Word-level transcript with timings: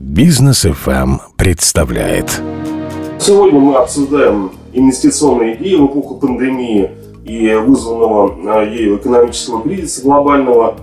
Бизнес 0.00 0.64
FM 0.64 1.18
представляет. 1.36 2.40
Сегодня 3.18 3.58
мы 3.58 3.74
обсуждаем 3.74 4.52
инвестиционные 4.72 5.56
идеи 5.56 5.74
в 5.74 5.86
эпоху 5.86 6.14
пандемии 6.18 6.92
и 7.24 7.52
вызванного 7.54 8.38
а, 8.46 8.62
ею 8.62 8.98
экономического 8.98 9.60
кризиса 9.60 10.02
глобального. 10.02 10.76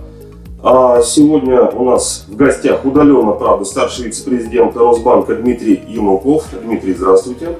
А 0.62 1.00
сегодня 1.00 1.62
у 1.62 1.86
нас 1.86 2.26
в 2.28 2.36
гостях 2.36 2.84
удаленно, 2.84 3.32
правда, 3.32 3.64
старший 3.64 4.04
вице-президент 4.04 4.76
Росбанка 4.76 5.34
Дмитрий 5.34 5.82
Юмаков. 5.88 6.44
Дмитрий, 6.62 6.92
здравствуйте. 6.92 7.56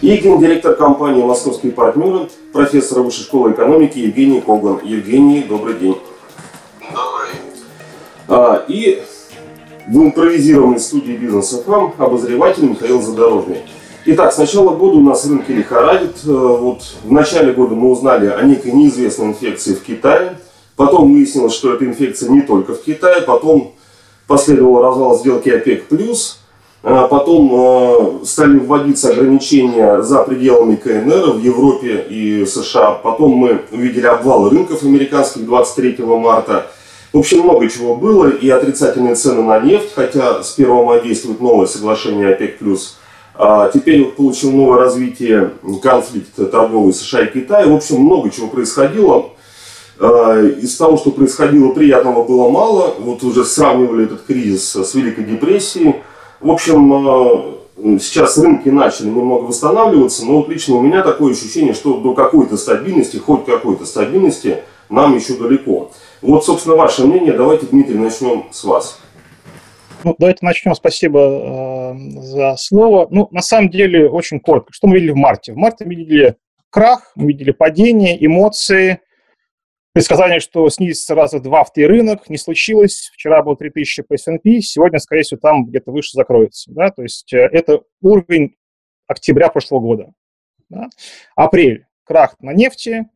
И 0.00 0.16
гендиректор 0.16 0.76
компании 0.76 1.22
«Московские 1.22 1.72
партнеры», 1.72 2.30
профессор 2.54 3.02
Высшей 3.02 3.24
школы 3.24 3.52
экономики 3.52 3.98
Евгений 3.98 4.40
Коган. 4.40 4.80
Евгений, 4.82 5.42
добрый 5.42 5.74
день. 5.74 5.98
Добрый. 6.80 7.34
А, 8.28 8.64
и 8.66 9.02
в 9.90 9.96
импровизированной 10.04 10.78
студии 10.78 11.12
бизнеса 11.12 11.62
ФАМ 11.66 11.94
обозреватель 11.98 12.64
Михаил 12.64 13.02
Задорожный. 13.02 13.58
Итак, 14.06 14.32
с 14.32 14.38
начала 14.38 14.76
года 14.76 14.98
у 14.98 15.02
нас 15.02 15.26
рынки 15.26 15.50
лихорадит. 15.50 16.16
Э, 16.24 16.30
вот 16.30 16.82
в 17.02 17.10
начале 17.10 17.52
года 17.52 17.74
мы 17.74 17.90
узнали 17.90 18.28
о 18.28 18.40
некой 18.42 18.70
неизвестной 18.70 19.26
инфекции 19.26 19.74
в 19.74 19.82
Китае. 19.82 20.38
Потом 20.76 21.12
выяснилось, 21.12 21.54
что 21.54 21.74
эта 21.74 21.84
инфекция 21.84 22.30
не 22.30 22.42
только 22.42 22.74
в 22.74 22.82
Китае. 22.82 23.22
Потом 23.22 23.72
последовал 24.28 24.80
развал 24.80 25.18
сделки 25.18 25.48
ОПЕК+. 25.48 25.82
А 26.82 27.08
потом 27.08 27.50
э, 27.52 28.24
стали 28.24 28.58
вводиться 28.58 29.10
ограничения 29.10 30.02
за 30.02 30.22
пределами 30.22 30.76
КНР 30.76 31.32
в 31.32 31.40
Европе 31.40 32.06
и 32.08 32.46
США. 32.46 32.92
Потом 32.92 33.32
мы 33.32 33.62
увидели 33.72 34.06
обвал 34.06 34.48
рынков 34.48 34.84
американских 34.84 35.44
23 35.44 35.96
марта. 36.04 36.70
В 37.12 37.18
общем, 37.18 37.40
много 37.40 37.68
чего 37.68 37.96
было, 37.96 38.28
и 38.28 38.48
отрицательные 38.48 39.16
цены 39.16 39.42
на 39.42 39.58
нефть, 39.58 39.90
хотя 39.94 40.42
с 40.44 40.56
1 40.56 40.84
мая 40.84 41.00
действует 41.00 41.40
новое 41.40 41.66
соглашение 41.66 42.32
ОПЕК+. 42.32 42.58
А 43.34 43.70
теперь 43.72 44.04
получил 44.04 44.52
новое 44.52 44.78
развитие 44.78 45.52
конфликт 45.82 46.36
торговый 46.50 46.92
США 46.92 47.22
и 47.22 47.32
Китая. 47.32 47.66
В 47.66 47.74
общем, 47.74 48.00
много 48.00 48.30
чего 48.30 48.46
происходило. 48.46 49.30
А, 49.98 50.40
из 50.40 50.76
того, 50.76 50.96
что 50.96 51.10
происходило, 51.10 51.72
приятного 51.72 52.22
было 52.22 52.48
мало. 52.48 52.94
Вот 52.98 53.24
уже 53.24 53.44
сравнивали 53.44 54.04
этот 54.04 54.22
кризис 54.22 54.76
с 54.76 54.94
Великой 54.94 55.24
депрессией. 55.24 55.96
В 56.40 56.50
общем, 56.50 56.92
а, 56.92 57.98
сейчас 57.98 58.38
рынки 58.38 58.68
начали 58.68 59.06
немного 59.06 59.44
восстанавливаться, 59.44 60.26
но 60.26 60.38
вот 60.38 60.48
лично 60.48 60.76
у 60.76 60.82
меня 60.82 61.02
такое 61.02 61.32
ощущение, 61.32 61.74
что 61.74 61.94
до 61.94 62.14
какой-то 62.14 62.56
стабильности, 62.56 63.16
хоть 63.16 63.46
какой-то 63.46 63.84
стабильности 63.84 64.58
нам 64.90 65.16
еще 65.16 65.36
далеко. 65.36 65.92
Вот, 66.20 66.44
собственно, 66.44 66.76
ваше 66.76 67.06
мнение. 67.06 67.32
Давайте, 67.32 67.66
Дмитрий, 67.66 67.96
начнем 67.96 68.46
с 68.52 68.64
вас. 68.64 69.00
Ну, 70.04 70.14
давайте 70.18 70.44
начнем. 70.44 70.74
Спасибо 70.74 71.94
э, 71.94 72.20
за 72.20 72.56
слово. 72.56 73.06
Ну, 73.10 73.28
на 73.30 73.42
самом 73.42 73.70
деле, 73.70 74.08
очень 74.08 74.40
коротко. 74.40 74.72
Что 74.72 74.86
мы 74.86 74.96
видели 74.96 75.10
в 75.10 75.16
марте? 75.16 75.52
В 75.52 75.56
марте 75.56 75.84
мы 75.84 75.94
видели 75.94 76.36
крах, 76.70 77.12
мы 77.14 77.28
видели 77.28 77.50
падение, 77.50 78.24
эмоции, 78.24 79.00
предсказание, 79.92 80.40
что 80.40 80.68
снизится 80.70 81.14
раза 81.14 81.40
два 81.40 81.64
в 81.64 81.72
три 81.72 81.86
рынок, 81.86 82.30
не 82.30 82.38
случилось. 82.38 83.10
Вчера 83.12 83.42
было 83.42 83.56
3000 83.56 84.02
по 84.02 84.14
S&P, 84.14 84.60
сегодня, 84.60 84.98
скорее 84.98 85.22
всего, 85.22 85.40
там 85.40 85.66
где-то 85.66 85.90
выше 85.90 86.12
закроется. 86.12 86.72
Да? 86.72 86.90
То 86.90 87.02
есть 87.02 87.32
э, 87.32 87.48
это 87.52 87.82
уровень 88.00 88.56
октября 89.06 89.48
прошлого 89.48 89.80
года. 89.80 90.12
Да? 90.68 90.88
Апрель. 91.36 91.86
Крах 92.04 92.34
на 92.40 92.52
нефти, 92.52 93.06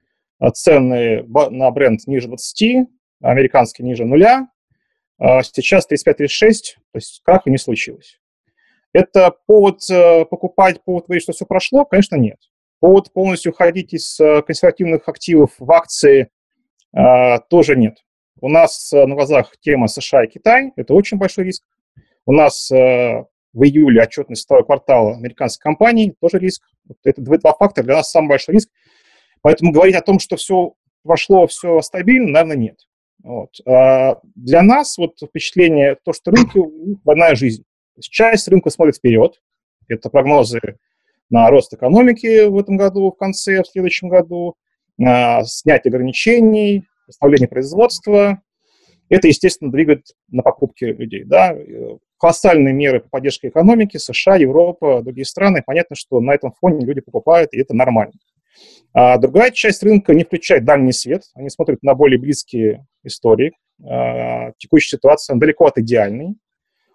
цены 0.54 1.24
на 1.50 1.70
бренд 1.70 2.00
ниже 2.06 2.28
20, 2.28 2.88
американский 3.22 3.82
ниже 3.82 4.04
нуля. 4.04 4.48
А 5.18 5.42
сейчас 5.42 5.86
35-36, 5.90 6.08
то 6.08 6.96
есть 6.96 7.22
краха 7.24 7.50
не 7.50 7.58
случилось. 7.58 8.18
Это 8.94 9.34
повод 9.46 9.80
э, 9.90 10.24
покупать, 10.24 10.82
повод 10.84 11.06
говорить, 11.06 11.24
что 11.24 11.32
все 11.32 11.46
прошло? 11.46 11.84
Конечно, 11.84 12.16
нет. 12.16 12.38
Повод 12.78 13.12
полностью 13.12 13.52
уходить 13.52 13.92
из 13.92 14.18
э, 14.20 14.42
консервативных 14.42 15.08
активов 15.08 15.50
в 15.58 15.70
акции 15.72 16.30
а, 16.96 17.40
тоже 17.40 17.74
нет. 17.74 17.96
У 18.40 18.48
нас 18.48 18.92
э, 18.92 19.04
на 19.06 19.16
глазах 19.16 19.54
тема 19.60 19.88
США 19.88 20.24
и 20.24 20.28
Китай, 20.28 20.72
это 20.76 20.94
очень 20.94 21.18
большой 21.18 21.44
риск. 21.44 21.64
У 22.24 22.32
нас 22.32 22.70
в 22.70 23.62
июле 23.62 24.02
отчетность 24.02 24.44
второго 24.44 24.64
квартала 24.64 25.14
американской 25.14 25.62
компании, 25.62 26.14
тоже 26.20 26.38
риск. 26.38 26.62
Это 27.04 27.20
два 27.20 27.52
фактора, 27.52 27.84
для 27.84 27.96
нас 27.96 28.10
самый 28.10 28.28
большой 28.28 28.54
риск. 28.54 28.70
Поэтому 29.44 29.72
говорить 29.72 29.94
о 29.94 30.00
том, 30.00 30.18
что 30.18 30.36
все 30.36 30.72
прошло, 31.02 31.46
все 31.46 31.82
стабильно, 31.82 32.30
наверное, 32.30 32.56
нет. 32.56 32.78
Вот. 33.22 33.50
А 33.66 34.18
для 34.34 34.62
нас 34.62 34.96
вот 34.96 35.18
впечатление, 35.20 35.98
то, 36.02 36.14
что 36.14 36.30
рынки, 36.30 36.58
двойная 37.04 37.34
жизнь. 37.34 37.62
Часть 38.00 38.48
рынка 38.48 38.70
смотрит 38.70 38.96
вперед. 38.96 39.42
Это 39.86 40.08
прогнозы 40.08 40.60
на 41.28 41.50
рост 41.50 41.74
экономики 41.74 42.46
в 42.46 42.56
этом 42.58 42.78
году, 42.78 43.10
в 43.10 43.16
конце, 43.16 43.62
в 43.62 43.66
следующем 43.66 44.08
году, 44.08 44.54
снятие 44.96 45.90
ограничений, 45.90 46.84
восстановление 47.06 47.48
производства. 47.48 48.40
Это, 49.10 49.28
естественно, 49.28 49.70
двигает 49.70 50.06
на 50.28 50.42
покупки 50.42 50.84
людей. 50.84 51.24
Да? 51.24 51.54
Колоссальные 52.16 52.72
меры 52.72 53.00
по 53.00 53.10
поддержке 53.10 53.48
экономики, 53.48 53.98
США, 53.98 54.36
Европа, 54.36 55.02
другие 55.02 55.26
страны. 55.26 55.62
Понятно, 55.66 55.96
что 55.96 56.20
на 56.20 56.32
этом 56.32 56.54
фоне 56.58 56.86
люди 56.86 57.02
покупают, 57.02 57.52
и 57.52 57.60
это 57.60 57.74
нормально. 57.74 58.14
А 58.94 59.18
другая 59.18 59.50
часть 59.50 59.82
рынка 59.82 60.14
не 60.14 60.24
включает 60.24 60.64
дальний 60.64 60.92
свет, 60.92 61.24
они 61.34 61.50
смотрят 61.50 61.82
на 61.82 61.94
более 61.94 62.18
близкие 62.18 62.86
истории. 63.02 63.52
А, 63.84 64.52
текущая 64.58 64.96
ситуация 64.96 65.36
далеко 65.36 65.66
от 65.66 65.78
идеальной. 65.78 66.36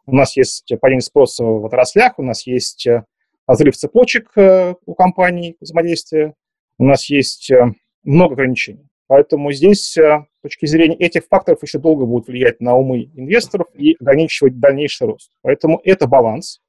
У 0.05 0.15
нас 0.15 0.35
есть 0.37 0.71
падение 0.79 1.01
спроса 1.01 1.43
в 1.43 1.65
отраслях, 1.65 2.17
у 2.17 2.23
нас 2.23 2.47
есть 2.47 2.87
э, 2.87 3.03
разрыв 3.45 3.75
цепочек 3.75 4.31
э, 4.37 4.73
у 4.85 4.95
компаний 4.95 5.55
взаимодействия, 5.59 6.33
у 6.79 6.85
нас 6.85 7.09
есть 7.09 7.51
э, 7.51 7.73
много 8.03 8.33
ограничений. 8.33 8.87
Поэтому 9.05 9.51
здесь, 9.51 9.91
с 9.91 10.25
точки 10.41 10.65
зрения 10.65 10.95
этих 10.95 11.25
факторов, 11.27 11.61
еще 11.61 11.79
долго 11.79 12.05
будут 12.05 12.27
влиять 12.27 12.59
на 12.59 12.75
умы 12.75 13.11
инвесторов 13.15 13.67
и 13.75 13.95
ограничивать 13.99 14.59
дальнейший 14.59 15.07
рост. 15.07 15.31
Поэтому 15.41 15.81
это 15.83 16.07
баланс. 16.07 16.61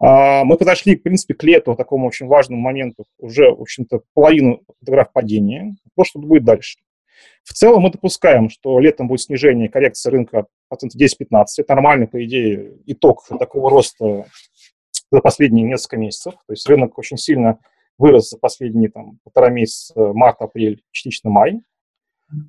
А, 0.00 0.44
мы 0.44 0.56
подошли, 0.56 0.96
в 0.96 1.02
принципе, 1.02 1.34
к 1.34 1.42
лету, 1.42 1.74
такому 1.74 2.06
очень 2.06 2.26
важному 2.26 2.60
моменту, 2.60 3.04
уже, 3.18 3.50
в 3.50 3.62
общем-то, 3.62 4.02
половину 4.14 4.62
фотограф 4.80 5.12
падения. 5.12 5.76
То, 5.96 6.04
что 6.04 6.18
будет 6.18 6.44
дальше. 6.44 6.78
В 7.44 7.52
целом 7.52 7.82
мы 7.82 7.90
допускаем, 7.90 8.48
что 8.50 8.78
летом 8.80 9.08
будет 9.08 9.22
снижение 9.22 9.68
коррекции 9.68 10.10
рынка 10.10 10.46
процентов 10.68 11.00
10-15. 11.00 11.44
Это 11.58 11.74
нормальный, 11.74 12.08
по 12.08 12.22
идее, 12.24 12.72
итог 12.86 13.26
такого 13.38 13.70
роста 13.70 14.26
за 15.10 15.20
последние 15.20 15.64
несколько 15.64 15.96
месяцев. 15.96 16.34
То 16.46 16.52
есть 16.52 16.66
рынок 16.68 16.98
очень 16.98 17.18
сильно 17.18 17.58
вырос 17.98 18.30
за 18.30 18.38
последние 18.38 18.90
там, 18.90 19.18
полтора 19.24 19.50
месяца, 19.50 19.94
март, 20.12 20.40
апрель, 20.40 20.82
частично 20.90 21.30
май. 21.30 21.60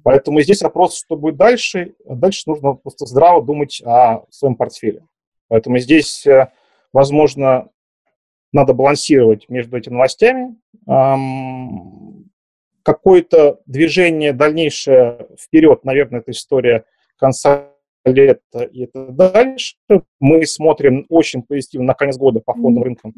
Поэтому 0.04 0.42
здесь 0.42 0.62
вопрос, 0.62 0.98
что 0.98 1.16
будет 1.16 1.36
дальше. 1.36 1.94
Дальше 2.06 2.44
нужно 2.48 2.74
просто 2.74 3.06
здраво 3.06 3.44
думать 3.44 3.82
о 3.86 4.24
своем 4.30 4.56
портфеле. 4.56 5.06
Поэтому 5.48 5.78
здесь 5.78 6.26
э, 6.26 6.50
Возможно, 6.96 7.68
надо 8.54 8.74
балансировать 8.74 9.50
между 9.50 9.76
этими 9.76 9.96
новостями. 9.96 10.56
Какое-то 12.84 13.60
движение 13.66 14.32
дальнейшее 14.32 15.28
вперед, 15.38 15.84
наверное, 15.84 16.22
это 16.22 16.32
история 16.32 16.86
конца 17.18 17.70
лета 18.06 18.64
и 18.64 18.84
это 18.84 19.08
дальше. 19.08 19.76
Мы 20.20 20.46
смотрим 20.46 21.06
очень 21.10 21.44
позитивно 21.44 21.88
на 21.88 21.94
конец 21.94 22.18
года 22.18 22.42
по 22.44 22.54
фондовым 22.54 22.84
рынкам 22.84 23.14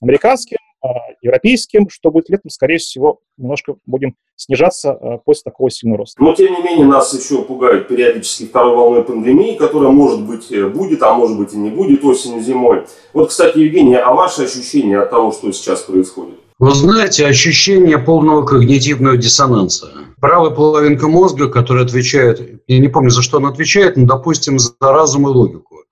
американским, 0.00 0.58
а, 0.84 0.88
европейским, 1.20 1.88
что 1.88 2.10
будет 2.10 2.28
летом, 2.28 2.50
скорее 2.50 2.78
всего, 2.78 3.20
немножко 3.36 3.76
будем 3.86 4.16
снижаться 4.34 4.92
а, 4.92 5.18
после 5.18 5.42
такого 5.44 5.70
сильного 5.70 5.98
роста. 5.98 6.22
Но, 6.22 6.34
тем 6.34 6.52
не 6.52 6.62
менее, 6.62 6.86
нас 6.86 7.14
еще 7.14 7.42
пугают 7.42 7.86
периодически 7.86 8.46
второй 8.46 8.74
волной 8.74 9.04
пандемии, 9.04 9.56
которая, 9.56 9.90
может 9.90 10.26
быть, 10.26 10.50
э, 10.50 10.68
будет, 10.68 11.02
а 11.02 11.14
может 11.14 11.38
быть 11.38 11.54
и 11.54 11.56
не 11.56 11.70
будет 11.70 12.04
осенью, 12.04 12.42
зимой. 12.42 12.84
Вот, 13.12 13.28
кстати, 13.28 13.58
Евгений, 13.58 13.94
а 13.94 14.12
ваши 14.12 14.42
ощущения 14.42 14.98
от 14.98 15.10
того, 15.10 15.30
что 15.30 15.52
сейчас 15.52 15.82
происходит? 15.82 16.41
Вы 16.62 16.76
знаете, 16.76 17.26
ощущение 17.26 17.98
полного 17.98 18.46
когнитивного 18.46 19.16
диссонанса. 19.16 19.92
Правая 20.20 20.50
половинка 20.50 21.08
мозга, 21.08 21.48
которая 21.48 21.84
отвечает, 21.84 22.62
я 22.68 22.78
не 22.78 22.86
помню, 22.86 23.10
за 23.10 23.20
что 23.20 23.38
она 23.38 23.48
отвечает, 23.48 23.96
но, 23.96 24.06
допустим, 24.06 24.60
за 24.60 24.72
разум 24.78 25.26
и 25.26 25.30
логику, 25.32 25.82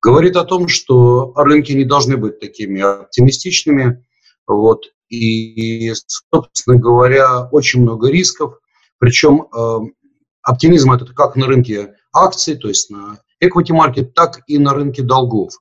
говорит 0.00 0.36
о 0.36 0.44
том, 0.44 0.66
что 0.66 1.34
рынки 1.36 1.72
не 1.72 1.84
должны 1.84 2.16
быть 2.16 2.40
такими 2.40 2.80
оптимистичными, 2.80 4.02
вот, 4.46 4.86
и, 5.10 5.92
собственно 6.32 6.78
говоря, 6.78 7.46
очень 7.52 7.82
много 7.82 8.08
рисков, 8.08 8.54
причем 8.96 9.48
э, 9.54 9.78
оптимизм 10.40 10.92
это 10.92 11.04
как 11.12 11.36
на 11.36 11.46
рынке 11.46 11.96
акций, 12.14 12.56
то 12.56 12.68
есть 12.68 12.88
на 12.88 13.18
equity 13.44 13.78
market, 13.78 14.12
так 14.14 14.40
и 14.46 14.56
на 14.56 14.72
рынке 14.72 15.02
долгов. 15.02 15.52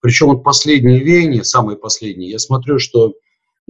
Причем 0.00 0.26
вот 0.26 0.44
последние 0.44 1.00
веяния, 1.00 1.42
самые 1.42 1.78
последние, 1.78 2.32
я 2.32 2.38
смотрю, 2.38 2.78
что 2.78 3.14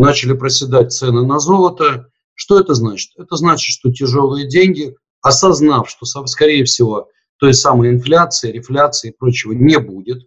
начали 0.01 0.33
проседать 0.33 0.93
цены 0.93 1.25
на 1.27 1.39
золото. 1.39 2.11
Что 2.35 2.59
это 2.59 2.75
значит? 2.75 3.11
Это 3.17 3.37
значит, 3.37 3.73
что 3.73 3.93
тяжелые 3.93 4.49
деньги, 4.49 4.97
осознав, 5.21 5.89
что, 5.91 6.07
скорее 6.27 6.65
всего, 6.65 7.09
той 7.39 7.55
самой 7.55 7.91
инфляции, 7.91 8.53
рефляции 8.53 9.11
и 9.11 9.17
прочего 9.17 9.53
не 9.53 9.79
будет. 9.79 10.27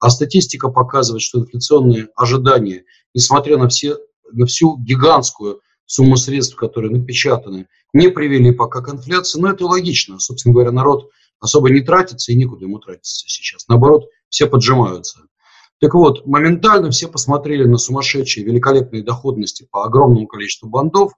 А 0.00 0.10
статистика 0.10 0.68
показывает, 0.68 1.22
что 1.22 1.40
инфляционные 1.40 2.08
ожидания, 2.16 2.84
несмотря 3.14 3.56
на, 3.56 3.68
все, 3.68 3.96
на 4.32 4.46
всю 4.46 4.76
гигантскую 4.78 5.60
сумму 5.86 6.16
средств, 6.16 6.56
которые 6.56 6.90
напечатаны, 6.90 7.68
не 7.92 8.08
привели 8.08 8.52
пока 8.52 8.80
к 8.80 8.92
инфляции. 8.92 9.40
Но 9.40 9.50
это 9.50 9.66
логично. 9.66 10.18
Собственно 10.18 10.54
говоря, 10.54 10.72
народ 10.72 11.10
особо 11.38 11.70
не 11.70 11.82
тратится 11.82 12.32
и 12.32 12.36
никуда 12.36 12.64
ему 12.64 12.80
тратиться 12.80 13.28
сейчас. 13.28 13.68
Наоборот, 13.68 14.06
все 14.28 14.46
поджимаются. 14.46 15.20
Так 15.82 15.94
вот, 15.94 16.24
моментально 16.26 16.92
все 16.92 17.08
посмотрели 17.08 17.64
на 17.64 17.76
сумасшедшие 17.76 18.46
великолепные 18.46 19.02
доходности 19.02 19.66
по 19.68 19.84
огромному 19.84 20.28
количеству 20.28 20.68
бандов 20.68 21.12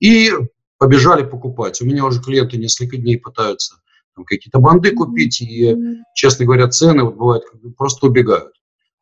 и 0.00 0.32
побежали 0.78 1.22
покупать. 1.22 1.80
У 1.80 1.84
меня 1.84 2.04
уже 2.04 2.20
клиенты 2.20 2.56
несколько 2.56 2.96
дней 2.96 3.18
пытаются 3.18 3.76
там, 4.16 4.24
какие-то 4.24 4.58
банды 4.58 4.90
купить, 4.90 5.40
и, 5.40 5.76
честно 6.16 6.44
говоря, 6.44 6.66
цены 6.66 7.04
вот 7.04 7.14
бывают 7.14 7.44
просто 7.78 8.08
убегают. 8.08 8.52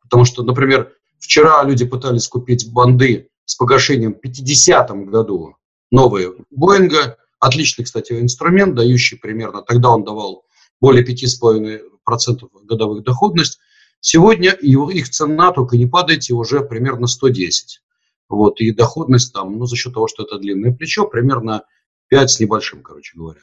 Потому 0.02 0.26
что, 0.26 0.42
например, 0.42 0.92
вчера 1.18 1.64
люди 1.64 1.86
пытались 1.86 2.28
купить 2.28 2.70
банды 2.70 3.30
с 3.46 3.56
погашением 3.56 4.12
в 4.12 4.20
50 4.20 4.90
году 5.06 5.56
новые 5.90 6.34
Боинга. 6.50 7.16
Отличный, 7.40 7.86
кстати, 7.86 8.12
инструмент, 8.12 8.74
дающий 8.74 9.16
примерно, 9.16 9.62
тогда 9.62 9.88
он 9.88 10.04
давал 10.04 10.44
более 10.82 11.02
5,5% 11.02 12.46
годовых 12.64 13.04
доходность. 13.04 13.58
Сегодня 14.00 14.56
его, 14.60 14.90
их 14.90 15.08
цена 15.10 15.52
только 15.52 15.76
не 15.76 15.86
падает, 15.86 16.28
и 16.30 16.32
уже 16.32 16.60
примерно 16.60 17.06
110. 17.06 17.80
Вот, 18.28 18.60
и 18.60 18.72
доходность 18.72 19.32
там, 19.32 19.58
ну, 19.58 19.66
за 19.66 19.76
счет 19.76 19.94
того, 19.94 20.06
что 20.06 20.24
это 20.24 20.38
длинное 20.38 20.72
плечо, 20.72 21.06
примерно 21.06 21.64
5 22.08 22.30
с 22.30 22.40
небольшим, 22.40 22.82
короче 22.82 23.16
говоря. 23.16 23.40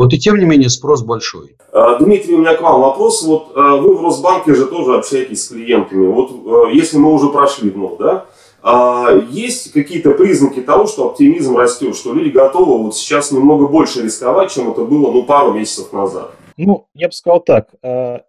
Вот 0.00 0.14
и 0.14 0.18
тем 0.18 0.38
не 0.38 0.46
менее 0.46 0.70
спрос 0.70 1.02
большой. 1.02 1.58
А, 1.72 1.98
Дмитрий, 1.98 2.34
у 2.34 2.38
меня 2.38 2.54
к 2.54 2.62
вам 2.62 2.80
вопрос. 2.80 3.22
Вот 3.22 3.52
а, 3.54 3.76
вы 3.76 3.94
в 3.94 4.02
Росбанке 4.02 4.54
же 4.54 4.64
тоже 4.66 4.96
общаетесь 4.96 5.44
с 5.44 5.48
клиентами. 5.48 6.06
Вот 6.06 6.30
а, 6.30 6.70
если 6.70 6.96
мы 6.96 7.12
уже 7.12 7.28
прошли 7.28 7.70
дно, 7.70 7.96
да, 7.96 8.26
есть 9.30 9.72
какие-то 9.72 10.12
признаки 10.12 10.60
того, 10.60 10.86
что 10.86 11.10
оптимизм 11.10 11.54
растет, 11.56 11.96
что 11.96 12.14
люди 12.14 12.30
готовы 12.30 12.82
вот 12.82 12.96
сейчас 12.96 13.30
немного 13.30 13.66
больше 13.66 14.02
рисковать, 14.02 14.50
чем 14.50 14.70
это 14.70 14.84
было 14.84 15.10
ну, 15.12 15.22
пару 15.24 15.52
месяцев 15.52 15.92
назад? 15.92 16.30
Ну, 16.56 16.86
я 16.94 17.08
бы 17.08 17.12
сказал 17.12 17.40
так. 17.40 17.68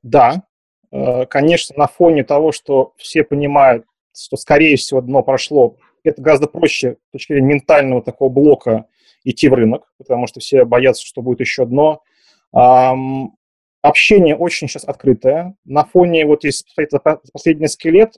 Да, 0.03 0.43
конечно, 0.91 1.75
на 1.77 1.87
фоне 1.87 2.23
того, 2.23 2.51
что 2.51 2.93
все 2.97 3.23
понимают, 3.23 3.85
что, 4.15 4.37
скорее 4.37 4.75
всего, 4.75 5.01
дно 5.01 5.23
прошло, 5.23 5.77
это 6.03 6.21
гораздо 6.21 6.47
проще 6.47 6.97
с 7.09 7.11
точки 7.11 7.33
зрения 7.33 7.55
ментального 7.55 8.01
такого 8.01 8.29
блока 8.29 8.85
идти 9.23 9.47
в 9.49 9.53
рынок, 9.53 9.91
потому 9.97 10.27
что 10.27 10.39
все 10.39 10.65
боятся, 10.65 11.05
что 11.05 11.21
будет 11.21 11.39
еще 11.39 11.65
дно. 11.65 12.01
Общение 13.81 14.35
очень 14.35 14.67
сейчас 14.67 14.83
открытое. 14.83 15.55
На 15.65 15.85
фоне, 15.85 16.25
вот 16.25 16.43
если 16.43 16.65
посмотреть 16.65 17.31
последний 17.31 17.63
несколько 17.63 17.89
лет, 17.89 18.17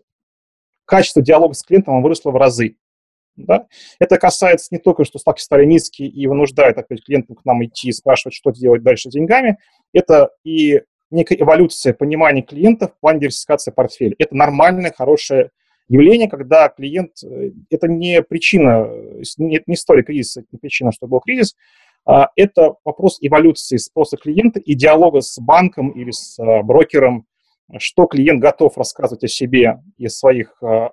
качество 0.85 1.21
диалога 1.21 1.53
с 1.53 1.63
клиентом 1.63 2.01
выросло 2.01 2.31
в 2.31 2.35
разы. 2.35 2.75
Да? 3.35 3.67
Это 3.99 4.17
касается 4.17 4.67
не 4.71 4.77
только, 4.77 5.05
что 5.05 5.19
ставки 5.19 5.41
стали 5.41 5.65
низкие 5.65 6.07
и 6.07 6.27
вынуждает 6.27 6.77
опять 6.77 7.03
клиентов 7.03 7.37
к 7.39 7.45
нам 7.45 7.63
идти 7.65 7.89
и 7.89 7.93
спрашивать, 7.93 8.35
что 8.35 8.51
делать 8.51 8.83
дальше 8.83 9.09
с 9.09 9.13
деньгами. 9.13 9.57
Это 9.93 10.31
и 10.43 10.81
некая 11.13 11.35
эволюция 11.35 11.93
понимания 11.93 12.41
клиентов 12.41 12.91
в 12.91 12.99
плане 12.99 13.21
диверсификации 13.21 13.71
портфеля. 13.71 14.15
Это 14.19 14.35
нормальная, 14.35 14.91
хорошая 14.91 15.51
явление, 15.87 16.29
когда 16.29 16.69
клиент, 16.69 17.23
э, 17.23 17.51
это 17.69 17.87
не 17.87 18.21
причина, 18.21 18.87
не, 19.37 19.61
не 19.65 19.75
история 19.75 20.03
кризиса, 20.03 20.41
это 20.41 20.49
не 20.51 20.59
причина, 20.59 20.91
что 20.91 21.07
был 21.07 21.19
кризис, 21.19 21.55
а 22.05 22.29
это 22.35 22.75
вопрос 22.83 23.17
эволюции 23.21 23.77
спроса 23.77 24.17
клиента 24.17 24.59
и 24.59 24.73
диалога 24.73 25.21
с 25.21 25.39
банком 25.39 25.91
или 25.91 26.11
с 26.11 26.37
а, 26.37 26.61
брокером, 26.61 27.25
что 27.77 28.07
клиент 28.07 28.41
готов 28.41 28.77
рассказывать 28.77 29.23
о 29.23 29.29
себе 29.29 29.79
и 29.97 30.07
о 30.07 30.09
своих 30.09 30.61
а, 30.61 30.91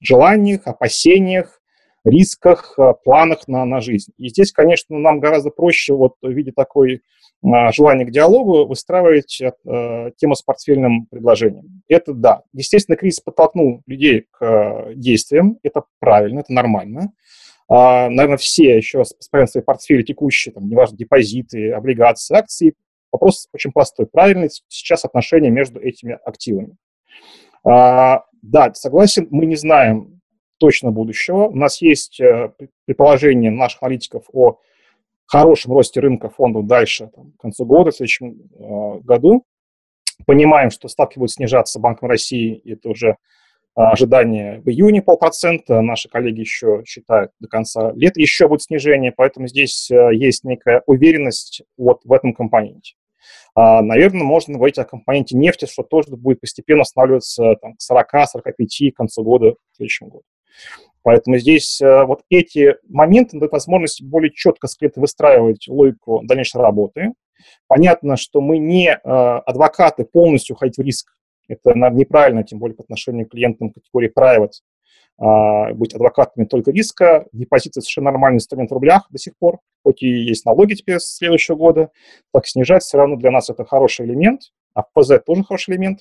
желаниях, 0.00 0.66
опасениях, 0.66 1.60
рисках, 2.04 2.78
планах 3.04 3.46
на, 3.46 3.64
на 3.64 3.80
жизнь. 3.80 4.12
И 4.16 4.28
здесь, 4.30 4.52
конечно, 4.52 4.98
нам 4.98 5.20
гораздо 5.20 5.50
проще 5.50 5.92
вот 5.92 6.14
в 6.22 6.30
виде 6.30 6.50
такой 6.50 7.02
желание 7.42 8.06
к 8.06 8.10
диалогу 8.10 8.66
выстраивать 8.66 9.40
э, 9.40 10.10
тему 10.16 10.34
с 10.34 10.42
портфельным 10.42 11.06
предложением. 11.06 11.82
Это 11.88 12.12
да. 12.12 12.42
Естественно, 12.52 12.96
кризис 12.96 13.20
подтолкнул 13.20 13.82
людей 13.86 14.26
к 14.30 14.44
э, 14.44 14.94
действиям. 14.94 15.58
Это 15.62 15.84
правильно, 16.00 16.40
это 16.40 16.52
нормально. 16.52 17.12
А, 17.68 18.10
наверное, 18.10 18.36
все 18.36 18.76
еще 18.76 18.98
посмотрят 18.98 19.50
свои 19.50 19.62
портфели 19.62 20.02
текущие, 20.02 20.52
там, 20.52 20.68
неважно, 20.68 20.96
депозиты, 20.96 21.70
облигации, 21.72 22.36
акции. 22.36 22.74
Вопрос 23.12 23.48
очень 23.52 23.72
простой. 23.72 24.06
Правильно 24.06 24.48
сейчас 24.68 25.04
отношения 25.04 25.50
между 25.50 25.80
этими 25.80 26.18
активами? 26.24 26.76
А, 27.64 28.24
да, 28.42 28.72
согласен, 28.74 29.28
мы 29.30 29.46
не 29.46 29.56
знаем 29.56 30.20
точно 30.58 30.90
будущего. 30.90 31.46
У 31.46 31.56
нас 31.56 31.80
есть 31.80 32.20
э, 32.20 32.52
предположение 32.84 33.50
наших 33.50 33.82
аналитиков 33.82 34.24
о 34.32 34.58
хорошем 35.30 35.72
росте 35.72 36.00
рынка 36.00 36.28
фондов 36.28 36.66
дальше, 36.66 37.10
там, 37.14 37.32
к 37.32 37.40
концу 37.40 37.64
года, 37.64 37.90
в 37.90 37.94
следующем 37.94 38.32
э, 38.32 39.00
году. 39.00 39.44
Понимаем, 40.26 40.70
что 40.70 40.88
ставки 40.88 41.18
будут 41.18 41.32
снижаться 41.32 41.80
Банком 41.80 42.08
России, 42.08 42.60
это 42.70 42.90
уже 42.90 43.16
а, 43.74 43.92
ожидание 43.92 44.60
в 44.60 44.68
июне 44.68 45.00
полпроцента, 45.00 45.80
наши 45.80 46.08
коллеги 46.08 46.40
еще 46.40 46.82
считают 46.84 47.30
до 47.38 47.48
конца 47.48 47.92
лета 47.92 48.20
еще 48.20 48.48
будет 48.48 48.62
снижение, 48.62 49.12
поэтому 49.16 49.46
здесь 49.46 49.90
э, 49.90 50.10
есть 50.12 50.44
некая 50.44 50.82
уверенность 50.86 51.62
вот 51.78 52.00
в 52.04 52.12
этом 52.12 52.34
компоненте. 52.34 52.94
А, 53.54 53.80
наверное, 53.80 54.24
можно 54.24 54.54
говорить 54.54 54.78
о 54.78 54.84
компоненте 54.84 55.36
нефти, 55.36 55.66
что 55.66 55.82
тоже 55.82 56.16
будет 56.16 56.40
постепенно 56.40 56.82
останавливаться 56.82 57.54
там, 57.56 57.74
к 57.74 57.78
40-45 57.80 58.90
к 58.90 58.96
концу 58.96 59.22
года, 59.22 59.54
в 59.72 59.76
следующем 59.76 60.08
году. 60.08 60.24
Поэтому 61.02 61.38
здесь 61.38 61.80
э, 61.80 62.04
вот 62.04 62.22
эти 62.28 62.76
моменты 62.88 63.38
дают 63.38 63.52
возможность 63.52 64.02
более 64.02 64.30
четко 64.32 64.66
с 64.66 64.76
клиентом 64.76 65.02
выстраивать 65.02 65.66
логику 65.68 66.20
дальнейшей 66.24 66.60
работы. 66.60 67.12
Понятно, 67.66 68.16
что 68.16 68.40
мы 68.40 68.58
не 68.58 68.90
э, 68.90 68.98
адвокаты 69.02 70.04
полностью 70.04 70.56
уходить 70.56 70.76
в 70.76 70.82
риск. 70.82 71.14
Это 71.48 71.72
неправильно, 71.74 72.44
тем 72.44 72.58
более 72.58 72.76
по 72.76 72.82
отношению 72.82 73.26
к 73.26 73.30
клиентам 73.30 73.70
категории 73.70 74.12
private, 74.14 74.52
э, 75.20 75.74
быть 75.74 75.94
адвокатами 75.94 76.44
только 76.44 76.70
риска. 76.70 77.26
Депозиты 77.32 77.80
совершенно 77.80 78.10
нормальный 78.10 78.36
инструмент 78.36 78.70
в 78.70 78.74
рублях 78.74 79.06
до 79.10 79.18
сих 79.18 79.36
пор, 79.38 79.58
хоть 79.82 80.02
и 80.02 80.08
есть 80.08 80.44
налоги 80.44 80.74
теперь 80.74 81.00
с 81.00 81.16
следующего 81.16 81.56
года. 81.56 81.90
Так 82.32 82.46
снижать 82.46 82.82
все 82.82 82.98
равно 82.98 83.16
для 83.16 83.30
нас 83.30 83.48
это 83.48 83.64
хороший 83.64 84.04
элемент, 84.04 84.52
а 84.74 84.82
ПЗ 84.82 85.18
тоже 85.24 85.44
хороший 85.44 85.74
элемент. 85.74 86.00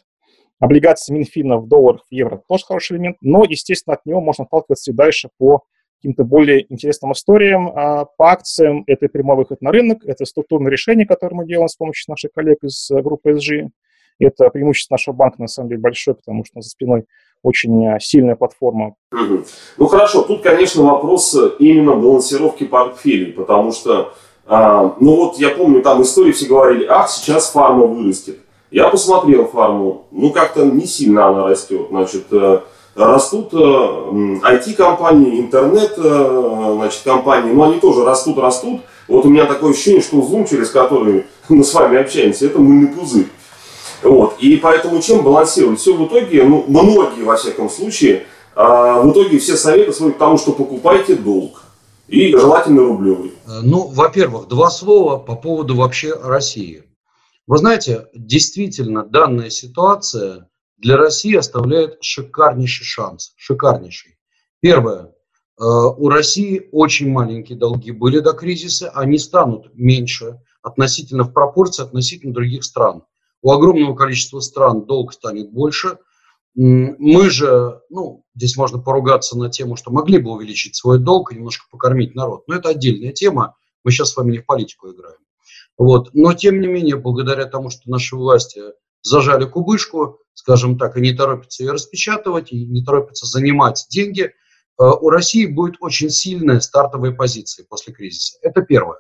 Облигации 0.60 1.14
Минфина 1.14 1.58
в 1.58 1.68
долларах, 1.68 2.01
в 2.10 2.13
евро 2.13 2.42
тоже 2.48 2.66
хороший 2.66 2.98
элемент, 2.98 3.18
но, 3.22 3.46
естественно, 3.46 3.96
от 3.96 4.06
него 4.06 4.20
можно 4.20 4.44
отталкиваться 4.44 4.92
и 4.92 4.94
дальше 4.94 5.30
по 5.38 5.63
каким-то 6.00 6.24
более 6.24 6.72
интересным 6.72 7.13
историям. 7.13 7.72
А 7.74 8.06
по 8.06 8.32
акциям 8.32 8.84
это 8.88 9.08
прямой 9.08 9.38
выход 9.38 9.62
на 9.62 9.72
рынок, 9.72 10.00
это 10.06 10.25
структурное 10.25 10.72
решение, 10.72 11.06
которое 11.06 11.36
мы 11.36 11.46
делаем 11.46 11.68
с 11.68 11.75
помощью 11.75 12.12
наших 12.12 12.32
коллег 12.34 12.58
из 12.63 12.89
э, 12.92 13.01
группы 13.01 13.32
SG. 13.32 13.70
Это 14.20 14.50
преимущество 14.50 14.96
нашего 14.96 15.16
банка, 15.16 15.42
на 15.42 15.48
самом 15.48 15.70
деле, 15.70 15.82
большое, 15.82 16.16
потому 16.16 16.44
что 16.44 16.60
за 16.60 16.70
спиной 16.70 17.06
очень 17.42 17.86
э, 17.86 18.00
сильная 18.01 18.36
платформа. 18.36 18.96
Ну 19.78 19.88
хорошо, 19.88 20.24
тут, 20.24 20.42
конечно, 20.42 20.84
вопрос 20.84 21.38
именно 21.60 21.96
балансировки 21.96 22.66
портфелей, 22.66 23.32
потому 23.32 23.72
что, 23.72 24.13
а, 24.46 24.96
ну 25.00 25.16
вот 25.16 25.39
я 25.39 25.50
помню, 25.51 25.82
там 25.82 26.01
истории 26.01 26.34
все 26.34 26.48
говорили, 26.48 26.86
ах, 26.86 27.10
сейчас 27.10 27.51
фарма 27.51 27.86
вырастет. 27.86 28.39
Я 28.72 28.90
посмотрел 28.90 29.48
фарму, 29.48 30.06
ну 30.12 30.32
как-то 30.32 30.64
не 30.64 30.86
сильно 30.86 31.28
она 31.28 31.48
растет. 31.48 31.88
Значит, 31.90 32.26
э, 32.32 32.60
растут 32.96 33.52
IT-компании, 33.52 35.38
э, 35.38 35.40
интернет, 35.40 35.94
э, 35.98 36.74
значит, 36.76 37.02
компании, 37.04 37.52
но 37.52 37.64
они 37.64 37.80
тоже 37.80 38.06
растут, 38.06 38.38
растут. 38.38 38.82
Вот 39.08 39.26
у 39.26 39.30
меня 39.30 39.46
такое 39.46 39.72
ощущение, 39.72 40.02
что 40.02 40.18
Zoom, 40.18 40.48
через 40.48 40.70
который 40.70 41.26
мы 41.50 41.64
с 41.64 41.74
вами 41.74 41.98
общаемся, 41.98 42.46
это 42.46 42.60
мыльный 42.60 42.90
пузырь. 42.90 43.28
Вот. 44.04 44.36
И 44.40 44.56
поэтому 44.58 45.02
чем 45.02 45.24
балансировать? 45.24 45.80
Все 45.80 45.96
в 45.96 46.06
итоге, 46.06 46.44
ну, 46.44 46.64
многие, 46.68 47.24
во 47.24 47.38
всяком 47.38 47.70
случае, 47.70 48.28
в 48.56 49.12
итоге 49.12 49.40
все 49.40 49.58
советы 49.58 49.92
сводят 49.94 50.16
к 50.16 50.20
тому, 50.20 50.38
что 50.38 50.52
покупайте 50.52 51.16
долг. 51.16 51.64
И 52.08 52.32
желательно 52.32 52.84
рублевый. 52.84 53.34
Ну, 53.46 53.88
во-первых, 53.88 54.48
два 54.48 54.70
слова 54.70 55.18
по 55.18 55.36
поводу 55.36 55.76
вообще 55.76 56.14
России. 56.14 56.84
Вы 57.50 57.58
знаете, 57.58 58.06
действительно, 58.13 59.03
данная 59.03 59.50
ситуация 59.50 60.48
для 60.77 60.98
России 60.98 61.36
оставляет 61.36 61.98
шикарнейший 62.00 62.86
шанс. 62.86 63.34
Шикарнейший. 63.38 64.20
Первое. 64.60 65.06
Э, 65.60 65.63
у 65.98 66.10
России 66.10 66.70
очень 66.72 67.10
маленькие 67.10 67.58
долги 67.58 67.89
были 67.89 68.20
до 68.20 68.34
кризиса, 68.34 68.91
они 68.91 69.18
станут 69.18 69.72
меньше 69.74 70.39
относительно 70.62 71.24
в 71.24 71.34
пропорции 71.34 71.82
относительно 71.82 72.36
других 72.36 72.63
стран. 72.63 73.01
У 73.41 73.51
огромного 73.51 73.96
количества 73.96 74.41
стран 74.41 74.86
долг 74.86 75.12
станет 75.12 75.51
больше. 75.51 75.98
Мы 76.53 77.32
же, 77.32 77.82
ну, 77.89 78.25
здесь 78.36 78.58
можно 78.58 78.77
поругаться 78.77 79.36
на 79.36 79.50
тему, 79.50 79.75
что 79.75 79.89
могли 79.89 80.20
бы 80.20 80.29
увеличить 80.29 80.75
свой 80.75 81.00
долг 81.00 81.32
и 81.32 81.36
немножко 81.36 81.65
покормить 81.72 82.13
народ. 82.13 82.44
Но 82.46 82.53
это 82.53 82.70
отдельная 82.70 83.12
тема. 83.12 83.56
Мы 83.84 83.89
сейчас 83.89 84.12
с 84.12 84.18
вами 84.18 84.34
не 84.34 84.38
в 84.38 84.46
политику 84.46 84.91
играем. 84.91 85.18
Вот. 85.79 86.09
Но, 86.13 86.33
тем 86.33 86.59
не 86.59 86.67
менее, 86.67 86.98
благодаря 86.98 87.45
тому, 87.45 87.69
что 87.69 87.89
наши 87.89 88.17
власти 88.17 88.62
зажали 89.01 89.45
кубышку, 89.45 90.19
скажем 90.33 90.77
так, 90.77 90.98
и 90.98 91.01
не 91.01 91.13
торопятся 91.13 91.63
ее 91.63 91.71
распечатывать, 91.71 92.51
и 92.51 92.65
не 92.65 92.83
торопятся 92.83 93.25
занимать 93.25 93.88
деньги, 93.89 94.24
э, 94.24 94.31
у 94.77 95.09
России 95.09 95.45
будет 95.45 95.75
очень 95.79 96.09
сильная 96.09 96.59
стартовая 96.59 97.13
позиция 97.13 97.65
после 97.67 97.93
кризиса. 97.93 98.38
Это 98.41 98.62
первое. 98.62 99.00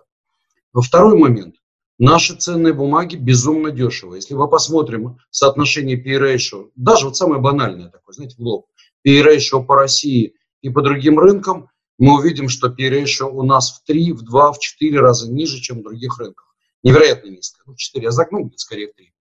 Второй 0.73 1.17
момент. 1.17 1.55
Наши 1.97 2.33
ценные 2.33 2.71
бумаги 2.71 3.17
безумно 3.17 3.71
дешево. 3.71 4.15
Если 4.15 4.33
мы 4.33 4.47
посмотрим 4.47 5.17
соотношение 5.31 5.97
P-ratio, 5.97 6.69
даже 6.77 7.07
вот 7.07 7.17
самое 7.17 7.41
банальное 7.41 7.89
такое, 7.89 8.13
знаете, 8.13 8.35
в 8.37 8.41
лоб, 8.41 8.67
P-ratio 9.05 9.65
по 9.65 9.75
России 9.75 10.35
и 10.61 10.69
по 10.69 10.81
другим 10.81 11.19
рынкам, 11.19 11.69
мы 11.97 12.17
увидим, 12.17 12.47
что 12.47 12.69
P-ratio 12.69 13.25
у 13.25 13.43
нас 13.43 13.71
в 13.71 13.83
3, 13.85 14.13
в 14.13 14.21
2, 14.21 14.53
в 14.53 14.59
4 14.59 14.99
раза 15.01 15.29
ниже, 15.29 15.59
чем 15.59 15.79
в 15.79 15.83
других 15.83 16.17
рынках. 16.19 16.48
Невероятно 16.83 17.29
низко. 17.29 17.61
Ну, 17.65 17.75
4 17.75 18.03
я 18.03 18.11
загнул, 18.11 18.51
скорее 18.55 18.87
в 18.87 18.95
3. 18.95 19.13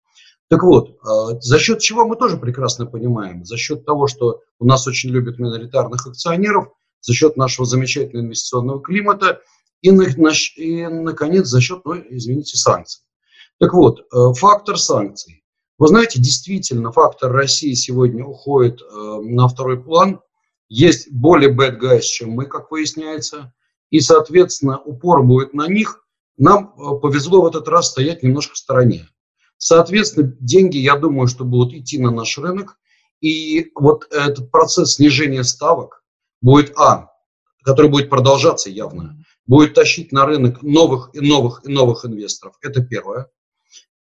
Так 0.50 0.64
вот, 0.64 0.98
а, 1.04 1.40
за 1.42 1.60
счет 1.60 1.80
чего 1.80 2.06
мы 2.06 2.16
тоже 2.16 2.38
прекрасно 2.38 2.86
понимаем? 2.86 3.44
За 3.44 3.58
счет 3.58 3.86
того, 3.86 4.08
что 4.08 4.42
у 4.60 4.66
нас 4.66 4.88
очень 4.88 5.10
любят 5.10 5.40
миноритарных 5.40 6.08
акционеров, 6.08 6.70
за 7.02 7.14
счет 7.14 7.38
нашего 7.38 7.66
замечательного 7.66 8.26
инвестиционного 8.26 8.82
климата– 8.82 9.42
и, 9.82 9.90
и 9.90 10.88
наконец, 10.88 11.48
за 11.48 11.62
счет, 11.62 11.82
ну, 11.86 11.96
извините, 12.10 12.58
санкций. 12.58 13.04
Так 13.60 13.74
вот, 13.74 14.00
э, 14.00 14.34
фактор 14.36 14.78
санкций. 14.78 15.44
Вы 15.78 15.88
знаете, 15.88 16.20
действительно, 16.20 16.92
фактор 16.92 17.32
России 17.32 17.74
сегодня 17.74 18.26
уходит 18.26 18.82
э, 18.82 19.20
на 19.24 19.48
второй 19.48 19.82
план. 19.82 20.22
Есть 20.70 21.12
более 21.12 21.54
bad 21.54 21.80
guys, 21.80 22.02
чем 22.02 22.32
мы, 22.32 22.46
как 22.46 22.72
выясняется. 22.72 23.54
И, 23.90 24.00
соответственно, 24.00 24.80
упор 24.80 25.24
будет 25.24 25.54
на 25.54 25.68
них. 25.68 26.04
Нам 26.38 26.74
э, 26.78 27.00
повезло 27.02 27.42
в 27.42 27.48
этот 27.48 27.68
раз 27.68 27.90
стоять 27.90 28.24
немножко 28.24 28.54
в 28.54 28.58
стороне. 28.58 29.08
Соответственно, 29.58 30.36
деньги, 30.40 30.78
я 30.78 30.96
думаю, 30.96 31.28
что 31.28 31.44
будут 31.44 31.74
идти 31.74 31.98
на 32.00 32.12
наш 32.12 32.38
рынок. 32.38 32.78
И 33.22 33.72
вот 33.76 34.08
этот 34.12 34.52
процесс 34.52 34.96
снижения 34.96 35.44
ставок 35.44 36.04
будет, 36.42 36.78
а, 36.78 37.10
который 37.64 37.90
будет 37.90 38.12
продолжаться 38.12 38.70
явно, 38.70 39.18
будет 39.48 39.74
тащить 39.74 40.12
на 40.12 40.26
рынок 40.28 40.62
новых 40.62 41.10
и 41.14 41.20
новых 41.20 41.66
и 41.66 41.72
новых 41.72 42.06
инвесторов. 42.06 42.56
Это 42.62 42.84
первое. 42.84 43.28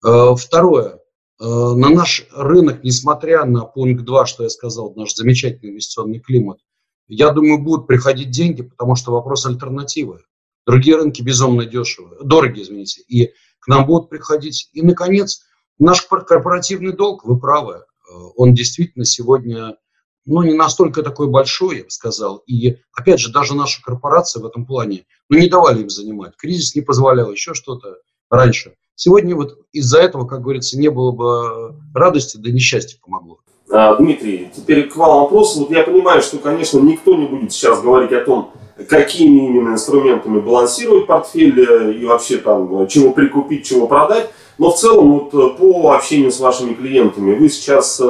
Э, 0.05 0.35
второе. 0.37 0.99
Э, 1.39 1.45
на 1.45 1.89
наш 1.89 2.27
рынок, 2.35 2.83
несмотря 2.83 3.45
на 3.45 3.65
пункт 3.65 4.03
2, 4.03 4.25
что 4.27 4.43
я 4.43 4.49
сказал, 4.49 4.93
наш 4.95 5.15
замечательный 5.15 5.71
инвестиционный 5.71 6.19
климат, 6.19 6.59
я 7.07 7.31
думаю, 7.31 7.57
будут 7.59 7.87
приходить 7.87 8.31
деньги, 8.31 8.61
потому 8.61 8.95
что 8.95 9.11
вопрос 9.11 9.45
альтернативы. 9.45 10.21
Другие 10.67 10.97
рынки 10.97 11.21
безумно 11.21 11.65
дешевые, 11.65 12.19
дорогие, 12.21 12.65
извините, 12.65 13.01
и 13.07 13.31
к 13.59 13.67
нам 13.69 13.85
будут 13.85 14.09
приходить. 14.09 14.69
И, 14.73 14.81
наконец, 14.81 15.43
наш 15.79 16.01
корпоративный 16.01 16.91
долг, 16.91 17.23
вы 17.23 17.39
правы, 17.39 17.75
э, 17.75 18.13
он 18.35 18.53
действительно 18.53 19.05
сегодня 19.05 19.77
ну, 20.25 20.43
не 20.43 20.53
настолько 20.53 21.03
такой 21.03 21.29
большой, 21.29 21.77
я 21.77 21.83
бы 21.85 21.89
сказал. 21.89 22.43
И, 22.47 22.79
опять 22.91 23.21
же, 23.21 23.31
даже 23.31 23.55
наши 23.55 23.81
корпорации 23.81 24.41
в 24.41 24.45
этом 24.45 24.65
плане, 24.65 25.05
ну, 25.29 25.37
не 25.37 25.47
давали 25.47 25.83
им 25.83 25.89
занимать. 25.89 26.35
Кризис 26.35 26.75
не 26.75 26.81
позволял, 26.81 27.31
еще 27.31 27.53
что-то 27.53 27.95
раньше. 28.29 28.73
Сегодня 28.95 29.37
вот 29.37 29.57
из-за 29.71 29.99
этого, 29.99 30.27
как 30.27 30.41
говорится, 30.41 30.77
не 30.77 30.89
было 30.89 31.13
бы 31.13 31.79
радости, 31.95 32.35
да 32.35 32.51
несчастье 32.51 32.99
помогло. 33.01 33.39
А, 33.71 33.95
Дмитрий, 33.95 34.51
теперь 34.53 34.89
к 34.89 34.97
вам 34.97 35.21
вопрос. 35.21 35.55
Вот 35.55 35.71
я 35.71 35.83
понимаю, 35.83 36.21
что, 36.21 36.39
конечно, 36.39 36.79
никто 36.79 37.15
не 37.15 37.25
будет 37.27 37.53
сейчас 37.53 37.81
говорить 37.81 38.11
о 38.11 38.25
том, 38.25 38.51
какими 38.85 39.47
именно 39.47 39.73
инструментами 39.73 40.39
балансировать 40.39 41.07
портфель 41.07 41.59
э, 41.59 41.93
и 41.93 42.05
вообще 42.05 42.37
там, 42.37 42.81
э, 42.81 42.87
чего 42.87 43.11
прикупить, 43.11 43.65
чего 43.65 43.87
продать. 43.87 44.29
Но 44.57 44.71
в 44.71 44.77
целом, 44.77 45.19
вот 45.19 45.33
э, 45.33 45.57
по 45.57 45.93
общению 45.93 46.31
с 46.31 46.39
вашими 46.39 46.73
клиентами, 46.73 47.35
вы 47.35 47.49
сейчас 47.49 48.01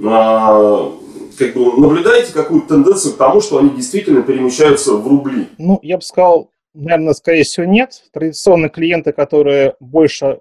как 0.00 1.54
бы 1.54 1.78
наблюдаете 1.78 2.32
какую-то 2.32 2.68
тенденцию 2.68 3.14
к 3.14 3.18
тому, 3.18 3.40
что 3.40 3.58
они 3.58 3.70
действительно 3.70 4.22
перемещаются 4.22 4.94
в 4.94 5.06
рубли? 5.06 5.48
Ну, 5.58 5.78
я 5.82 5.96
бы 5.96 6.02
сказал, 6.02 6.50
наверное, 6.74 7.12
скорее 7.12 7.44
всего, 7.44 7.66
нет. 7.66 8.02
Традиционные 8.12 8.70
клиенты, 8.70 9.12
которые 9.12 9.74
больше 9.80 10.40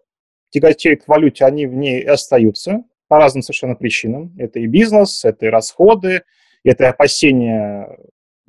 тяготеют 0.50 1.04
к 1.04 1.08
валюте, 1.08 1.46
они 1.46 1.66
в 1.68 1.74
ней 1.74 2.02
и 2.02 2.06
остаются 2.06 2.84
по 3.08 3.18
разным 3.18 3.42
совершенно 3.42 3.76
причинам. 3.76 4.34
Это 4.38 4.60
и 4.60 4.68
бизнес, 4.68 5.26
это 5.26 5.48
и 5.48 5.50
расходы, 5.50 6.24
это 6.64 6.86
и 6.86 6.88
опасения 6.88 7.98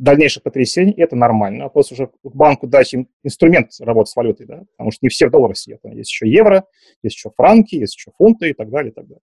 дальнейших 0.01 0.43
потрясений, 0.43 0.95
это 0.97 1.15
нормально. 1.15 1.69
Просто 1.69 1.95
уже 1.95 2.07
к 2.07 2.35
банку 2.35 2.67
дать 2.67 2.93
им 2.95 3.09
инструмент 3.23 3.71
работы 3.81 4.11
с 4.11 4.17
валютой, 4.17 4.47
да, 4.47 4.63
потому 4.77 4.91
что 4.91 5.01
не 5.03 5.11
все 5.11 5.29
в 5.29 5.31
долларах 5.31 5.57
сидят. 5.57 5.81
Есть 5.85 6.11
еще 6.11 6.29
евро, 6.29 6.65
есть 7.03 7.17
еще 7.17 7.31
франки, 7.37 7.77
есть 7.77 7.97
еще 7.97 8.11
фунты 8.17 8.51
и 8.51 8.53
так 8.55 8.71
далее, 8.71 8.93
и 8.93 8.95
так 8.95 9.07
далее. 9.07 9.23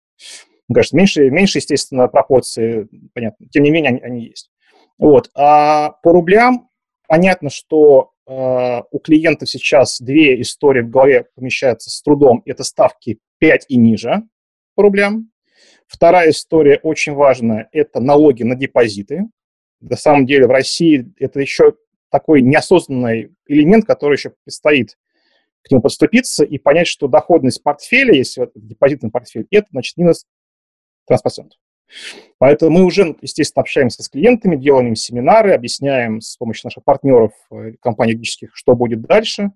Ну, 0.68 0.74
конечно, 0.74 0.96
меньше, 0.96 1.30
меньше, 1.30 1.58
естественно, 1.58 2.08
пропорции, 2.08 2.88
понятно, 3.14 3.46
тем 3.48 3.62
не 3.62 3.70
менее 3.70 3.90
они, 3.90 4.00
они 4.00 4.24
есть. 4.26 4.50
Вот. 4.98 5.30
А 5.34 5.90
по 6.02 6.12
рублям 6.12 6.68
понятно, 7.08 7.48
что 7.50 8.12
э, 8.26 8.82
у 8.90 8.98
клиентов 8.98 9.48
сейчас 9.48 10.00
две 10.00 10.40
истории 10.40 10.82
в 10.82 10.90
голове 10.90 11.26
помещаются 11.34 11.90
с 11.90 12.02
трудом. 12.02 12.42
Это 12.44 12.64
ставки 12.64 13.18
5 13.38 13.66
и 13.68 13.76
ниже 13.76 14.22
по 14.74 14.82
рублям. 14.82 15.30
Вторая 15.86 16.30
история 16.30 16.80
очень 16.82 17.14
важная– 17.14 17.68
это 17.72 18.00
налоги 18.00 18.42
на 18.42 18.56
депозиты. 18.56 19.26
На 19.80 19.96
самом 19.96 20.26
деле 20.26 20.46
в 20.46 20.50
России 20.50 21.12
это 21.18 21.40
еще 21.40 21.74
такой 22.10 22.42
неосознанный 22.42 23.34
элемент, 23.46 23.84
который 23.84 24.16
еще 24.16 24.32
предстоит 24.44 24.96
к 25.62 25.70
нему 25.70 25.82
подступиться 25.82 26.44
и 26.44 26.58
понять, 26.58 26.86
что 26.86 27.08
доходность 27.08 27.62
портфеля, 27.62 28.14
если 28.14 28.44
это 28.44 28.52
депозитный 28.54 29.10
портфель, 29.10 29.46
это 29.50 29.66
значит 29.72 29.96
минус 29.96 30.24
13%. 31.10 31.50
Поэтому 32.38 32.78
мы 32.78 32.84
уже, 32.84 33.16
естественно, 33.20 33.62
общаемся 33.62 34.02
с 34.02 34.08
клиентами, 34.08 34.56
делаем 34.56 34.88
им 34.88 34.94
семинары, 34.94 35.52
объясняем 35.52 36.20
с 36.20 36.36
помощью 36.36 36.66
наших 36.66 36.84
партнеров, 36.84 37.32
э, 37.50 37.72
компаний 37.80 38.12
юридических, 38.12 38.50
что 38.54 38.74
будет 38.74 39.02
дальше, 39.02 39.52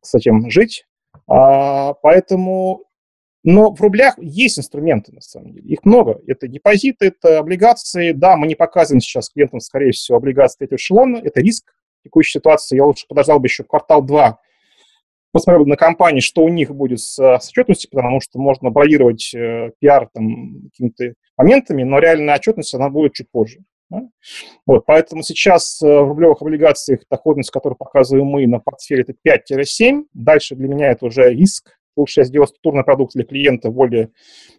с 0.00 0.14
этим 0.14 0.50
жить. 0.50 0.86
А, 1.26 1.94
поэтому, 1.94 2.84
но 3.46 3.72
в 3.72 3.80
рублях 3.80 4.16
есть 4.18 4.58
инструменты, 4.58 5.12
на 5.12 5.20
самом 5.20 5.52
деле. 5.52 5.68
Их 5.68 5.84
много. 5.84 6.20
Это 6.26 6.48
депозиты, 6.48 7.06
это 7.06 7.38
облигации. 7.38 8.10
Да, 8.10 8.36
мы 8.36 8.48
не 8.48 8.56
показываем 8.56 9.00
сейчас 9.00 9.30
клиентам, 9.30 9.60
скорее 9.60 9.92
всего, 9.92 10.18
облигации 10.18 10.58
третьего 10.58 10.78
эшелона. 10.78 11.18
Это 11.18 11.40
риск 11.40 11.72
текущей 12.02 12.40
ситуации. 12.40 12.74
Я 12.74 12.84
лучше 12.84 13.06
подождал 13.08 13.38
бы 13.38 13.46
еще 13.46 13.62
квартал-два, 13.62 14.40
посмотрел 15.30 15.64
на 15.64 15.76
компании, 15.76 16.18
что 16.18 16.42
у 16.42 16.48
них 16.48 16.74
будет 16.74 16.98
с, 16.98 17.18
с 17.18 17.48
отчетностью, 17.50 17.88
потому 17.90 18.20
что 18.20 18.40
можно 18.40 18.70
бравировать 18.70 19.32
э, 19.32 19.70
пиар 19.78 20.08
там 20.12 20.62
какими-то 20.72 21.14
моментами, 21.36 21.84
но 21.84 22.00
реальная 22.00 22.34
отчетность, 22.34 22.74
она 22.74 22.90
будет 22.90 23.12
чуть 23.14 23.30
позже. 23.30 23.60
Да? 23.90 24.02
Вот, 24.66 24.86
поэтому 24.86 25.22
сейчас 25.22 25.80
э, 25.82 25.86
в 25.86 26.08
рублевых 26.08 26.42
облигациях 26.42 27.02
доходность, 27.08 27.52
которую 27.52 27.76
показываем 27.76 28.26
мы 28.26 28.44
на 28.48 28.58
портфеле, 28.58 29.04
это 29.06 29.14
5-7. 29.24 30.06
Дальше 30.14 30.56
для 30.56 30.66
меня 30.66 30.90
это 30.90 31.06
уже 31.06 31.32
риск. 31.32 31.75
Лучше 31.96 32.20
я 32.20 32.24
сделаю 32.24 32.46
структурный 32.46 32.84
продукт 32.84 33.14
для 33.14 33.24
клиента 33.24 33.70
более 33.70 34.10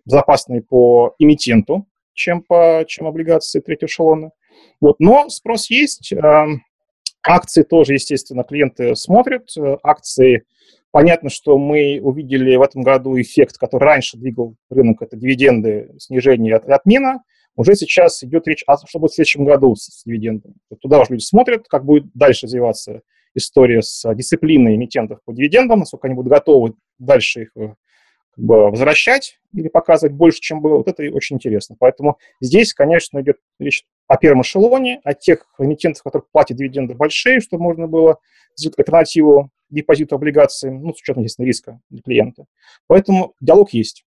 безопасный 0.06 0.62
по 0.62 1.15
эмитенту, 1.20 1.88
чем, 2.13 2.41
по, 2.41 2.84
чем 2.88 3.08
облигации 3.08 3.60
третьего 3.60 3.88
эшелона. 3.88 4.32
Вот, 4.82 5.00
но 5.00 5.29
спрос 5.29 5.70
есть. 5.70 6.12
Эм, 6.12 6.63
акции 7.24 7.63
тоже, 7.63 7.94
естественно, 7.94 8.44
клиенты 8.44 8.96
смотрят. 8.96 9.50
Э, 9.58 9.77
акции 9.84 10.44
Понятно, 10.91 11.29
что 11.29 11.58
мы 11.58 12.00
увидели 12.01 12.56
в 12.56 12.62
этом 12.62 12.82
году 12.82 13.20
эффект, 13.20 13.58
который 13.58 13.84
раньше 13.84 14.17
двигал 14.17 14.56
рынок, 14.70 15.01
это 15.01 15.17
дивиденды, 15.17 15.91
снижение 16.00 16.56
от, 16.56 16.67
отмена. 16.70 17.24
Уже 17.56 17.75
сейчас 17.75 18.24
идет 18.24 18.48
речь, 18.48 18.63
а 18.67 18.77
что 18.77 19.00
будет 19.00 19.12
в 19.12 19.15
следующем 19.15 19.46
году 19.46 19.75
с 19.75 20.03
дивидендами. 20.06 20.56
Туда 20.79 21.01
уже 21.01 21.12
люди 21.13 21.24
смотрят, 21.24 21.67
как 21.67 21.86
будет 21.86 22.06
дальше 22.13 22.46
развиваться 22.46 23.01
история 23.36 23.82
с 23.82 24.12
дисциплиной 24.15 24.75
эмитентов 24.75 25.20
по 25.25 25.34
дивидендам, 25.34 25.79
насколько 25.79 26.08
они 26.08 26.15
будут 26.15 26.32
готовы 26.32 26.74
дальше 27.00 27.44
их 27.44 27.51
э, 27.56 27.74
как 28.36 28.44
бы, 28.44 28.70
возвращать 28.70 29.39
или 29.54 29.68
показывать 29.68 30.16
больше, 30.16 30.39
чем 30.39 30.62
было. 30.62 30.77
Вот 30.77 30.88
это 30.88 31.04
очень 31.13 31.38
интересно. 31.38 31.75
Поэтому 31.80 32.18
здесь, 32.42 32.74
конечно, 32.74 33.20
идет 33.22 33.38
речь 33.60 33.86
о 34.08 34.18
первом 34.18 34.42
эшелоне, 34.42 35.01
о 35.04 35.13
тех 35.13 35.46
эмитентах, 35.58 36.04
которые 36.04 36.27
платят 36.32 36.58
дивиденды 36.58 36.94
большие, 36.94 37.39
чтобы 37.39 37.63
можно 37.63 37.88
было 37.88 38.20
сделать 38.56 38.77
альтернативу 38.80 39.50
депозиту 39.70 40.16
облигациям, 40.16 40.82
ну, 40.82 40.94
с 40.94 41.01
учетом, 41.01 41.24
естественно, 41.24 41.46
риска 41.46 41.80
для 41.89 42.01
клиента. 42.01 42.46
Поэтому 42.88 43.34
диалог 43.42 43.72
есть. 43.74 44.06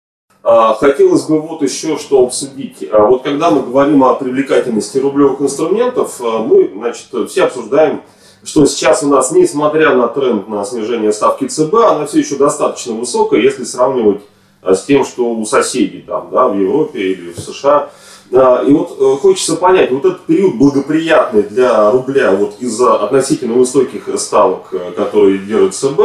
А, 0.41 0.73
хотелось 0.73 1.25
бы 1.25 1.41
вот 1.41 1.61
еще 1.61 1.97
что 1.97 2.25
обсудить. 2.25 2.85
А 2.91 3.05
вот 3.05 3.23
когда 3.23 3.49
мы 3.49 3.61
говорим 3.61 4.03
о 4.03 4.15
привлекательности 4.15 4.97
рублевых 4.97 5.41
инструментов, 5.41 6.19
а, 6.21 6.39
мы, 6.39 6.69
значит, 6.73 7.07
все 7.29 7.45
обсуждаем, 7.45 8.01
что 8.43 8.65
сейчас 8.65 9.03
у 9.03 9.07
нас, 9.07 9.31
несмотря 9.31 9.95
на 9.95 10.07
тренд 10.07 10.47
на 10.47 10.65
снижение 10.65 11.13
ставки 11.13 11.47
ЦБ, 11.47 11.73
она 11.75 12.05
все 12.05 12.19
еще 12.19 12.35
достаточно 12.35 12.93
высокая, 12.93 13.39
если 13.39 13.63
сравнивать 13.63 14.21
с 14.61 14.83
тем, 14.83 15.05
что 15.05 15.33
у 15.33 15.45
соседей 15.45 16.01
там, 16.01 16.29
да, 16.31 16.47
в 16.47 16.57
Европе 16.57 16.99
или 16.99 17.31
в 17.31 17.39
США– 17.39 17.89
и 18.33 18.71
вот 18.71 18.97
э, 18.99 19.17
хочется 19.21 19.55
понять, 19.57 19.91
вот 19.91 20.05
этот 20.05 20.21
период 20.21 20.55
благоприятный 20.55 21.43
для 21.43 21.91
рубля 21.91 22.31
вот 22.31 22.55
из-за 22.59 22.95
относительно 22.95 23.53
высоких 23.53 24.09
ставок, 24.19 24.69
э, 24.71 24.91
которые 24.95 25.37
держит 25.37 25.75
ЦБ, 25.75 26.01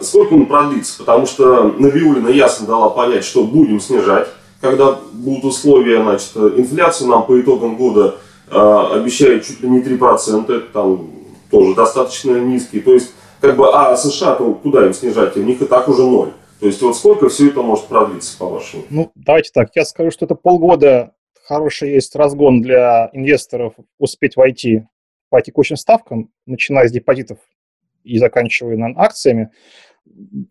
сколько 0.00 0.34
он 0.34 0.46
продлится? 0.46 0.98
Потому 0.98 1.26
что 1.26 1.74
Навиулина 1.78 2.28
ясно 2.28 2.66
дала 2.66 2.88
понять, 2.88 3.24
что 3.24 3.44
будем 3.44 3.80
снижать, 3.80 4.28
когда 4.60 4.98
будут 5.12 5.44
условия, 5.44 6.02
значит, 6.02 6.36
инфляцию 6.36 7.10
нам 7.10 7.26
по 7.26 7.40
итогам 7.40 7.76
года 7.76 8.16
обещают 8.48 9.44
чуть 9.44 9.60
ли 9.60 9.68
не 9.68 9.80
3%, 9.80 10.44
это 10.44 10.72
там 10.72 11.10
тоже 11.50 11.74
достаточно 11.74 12.38
низкий. 12.38 12.80
То 12.80 12.94
есть, 12.94 13.12
как 13.40 13.56
бы, 13.56 13.68
а 13.72 13.96
США-то 13.96 14.54
куда 14.54 14.86
им 14.86 14.92
снижать? 14.92 15.36
У 15.36 15.42
них 15.42 15.60
и 15.62 15.66
так 15.66 15.88
уже 15.88 16.02
ноль. 16.02 16.32
То 16.60 16.66
есть, 16.66 16.80
вот 16.82 16.96
сколько 16.96 17.28
все 17.28 17.48
это 17.48 17.62
может 17.62 17.86
продлиться, 17.86 18.36
по-вашему? 18.38 18.84
Ну, 18.90 19.10
давайте 19.14 19.50
так, 19.52 19.70
я 19.74 19.84
скажу, 19.84 20.10
что 20.10 20.24
это 20.24 20.34
полгода 20.34 21.12
хороший 21.46 21.92
есть 21.92 22.14
разгон 22.16 22.60
для 22.60 23.08
инвесторов 23.12 23.74
успеть 23.98 24.36
войти 24.36 24.84
по 25.28 25.40
текущим 25.40 25.76
ставкам, 25.76 26.30
начиная 26.44 26.88
с 26.88 26.92
депозитов 26.92 27.38
и 28.04 28.18
заканчивая 28.18 28.76
на 28.76 28.88
акциями. 28.96 29.50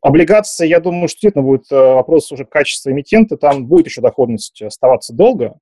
Облигации, 0.01 0.67
я 0.67 0.79
думаю, 0.79 1.07
что 1.07 1.15
действительно 1.15 1.43
будет 1.43 1.71
э, 1.71 1.75
вопрос 1.75 2.31
уже 2.31 2.45
качества 2.45 2.91
эмитента, 2.91 3.37
там 3.37 3.67
будет 3.67 3.87
еще 3.87 4.01
доходность 4.01 4.61
оставаться 4.61 5.13
долго. 5.13 5.57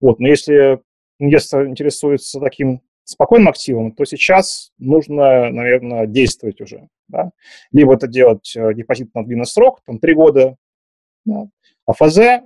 Вот, 0.00 0.20
но 0.20 0.28
если 0.28 0.80
инвестор 1.18 1.66
интересуется 1.66 2.40
таким 2.40 2.82
спокойным 3.04 3.48
активом, 3.48 3.92
то 3.92 4.04
сейчас 4.04 4.72
нужно, 4.78 5.50
наверное, 5.50 6.06
действовать 6.06 6.60
уже. 6.60 6.88
Да? 7.08 7.30
Либо 7.72 7.94
это 7.94 8.06
делать 8.06 8.54
э, 8.56 8.74
депозит 8.74 9.14
на 9.14 9.24
длинный 9.24 9.46
срок, 9.46 9.80
там 9.84 9.98
три 9.98 10.14
года, 10.14 10.56
да? 11.24 11.48
а 11.86 11.92
ФЗ, 11.92 12.42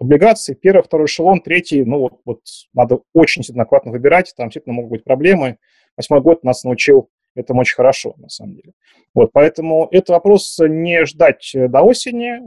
облигации, 0.00 0.54
первый, 0.54 0.82
второй 0.82 1.06
эшелон, 1.06 1.40
третий, 1.40 1.84
ну 1.84 1.98
вот, 1.98 2.20
вот 2.24 2.40
надо 2.74 3.00
очень 3.12 3.42
аккуратно 3.58 3.92
выбирать, 3.92 4.32
там 4.36 4.48
действительно 4.48 4.74
могут 4.74 4.90
быть 4.90 5.04
проблемы. 5.04 5.58
Восьмой 5.96 6.20
год 6.20 6.44
нас 6.44 6.64
научил 6.64 7.10
этому 7.34 7.60
очень 7.60 7.74
хорошо, 7.74 8.14
на 8.16 8.28
самом 8.28 8.54
деле. 8.56 8.72
Вот, 9.14 9.32
поэтому 9.32 9.88
это 9.90 10.12
вопрос 10.12 10.58
не 10.60 11.04
ждать 11.04 11.50
до 11.54 11.82
осени. 11.82 12.40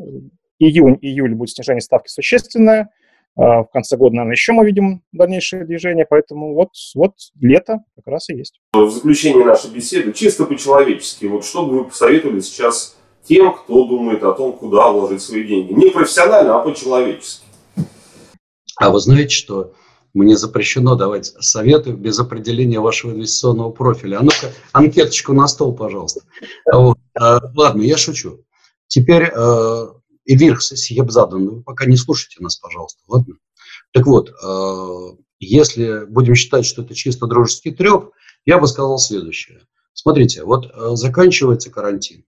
Июнь, 0.59 0.97
июль 1.01 1.35
будет 1.35 1.51
снижение 1.51 1.81
ставки 1.81 2.09
существенное. 2.09 2.89
А, 3.37 3.63
в 3.63 3.69
конце 3.71 3.97
года, 3.97 4.15
наверное, 4.15 4.33
еще 4.33 4.51
мы 4.53 4.65
видим 4.65 5.01
дальнейшее 5.11 5.65
движение, 5.65 6.05
поэтому 6.09 6.53
вот, 6.53 6.69
вот 6.95 7.13
лето 7.39 7.79
как 7.95 8.07
раз 8.07 8.29
и 8.29 8.35
есть. 8.35 8.59
В 8.73 8.89
заключение 8.89 9.45
нашей 9.45 9.71
беседы, 9.71 10.13
чисто 10.13 10.45
по-человечески, 10.45 11.25
вот 11.25 11.45
что 11.45 11.65
бы 11.65 11.79
вы 11.79 11.85
посоветовали 11.85 12.39
сейчас 12.41 12.97
тем, 13.23 13.53
кто 13.53 13.85
думает 13.85 14.23
о 14.23 14.33
том, 14.33 14.53
куда 14.53 14.91
вложить 14.91 15.21
свои 15.21 15.43
деньги? 15.45 15.73
Не 15.73 15.89
профессионально, 15.89 16.59
а 16.59 16.59
по-человечески. 16.59 17.45
А 18.75 18.89
вы 18.89 18.99
знаете, 18.99 19.35
что 19.35 19.73
мне 20.13 20.35
запрещено 20.35 20.95
давать 20.95 21.27
советы 21.39 21.91
без 21.91 22.19
определения 22.19 22.79
вашего 22.79 23.11
инвестиционного 23.11 23.71
профиля. 23.71 24.19
А 24.19 24.23
ну-ка, 24.23 24.51
анкеточку 24.71 25.33
на 25.33 25.47
стол, 25.47 25.75
пожалуйста. 25.75 26.21
Вот. 26.71 26.97
А, 27.13 27.39
ладно, 27.55 27.81
я 27.83 27.97
шучу. 27.97 28.43
Теперь 28.87 29.31
э, 30.29 30.33
Эвир 30.33 30.61
Сьебзадан, 30.61 31.49
вы 31.49 31.63
пока 31.63 31.85
не 31.85 31.97
слушайте 31.97 32.41
нас, 32.41 32.57
пожалуйста, 32.57 33.01
ладно? 33.07 33.35
Так 33.91 34.05
вот, 34.05 34.29
э, 34.29 35.17
если 35.39 36.05
будем 36.05 36.35
считать, 36.35 36.65
что 36.65 36.81
это 36.81 36.93
чисто 36.93 37.27
дружеский 37.27 37.71
треп, 37.71 38.11
я 38.45 38.59
бы 38.59 38.67
сказал 38.67 38.97
следующее. 38.97 39.61
Смотрите, 39.93 40.43
вот 40.43 40.71
э, 40.71 40.95
заканчивается 40.95 41.71
карантин. 41.71 42.25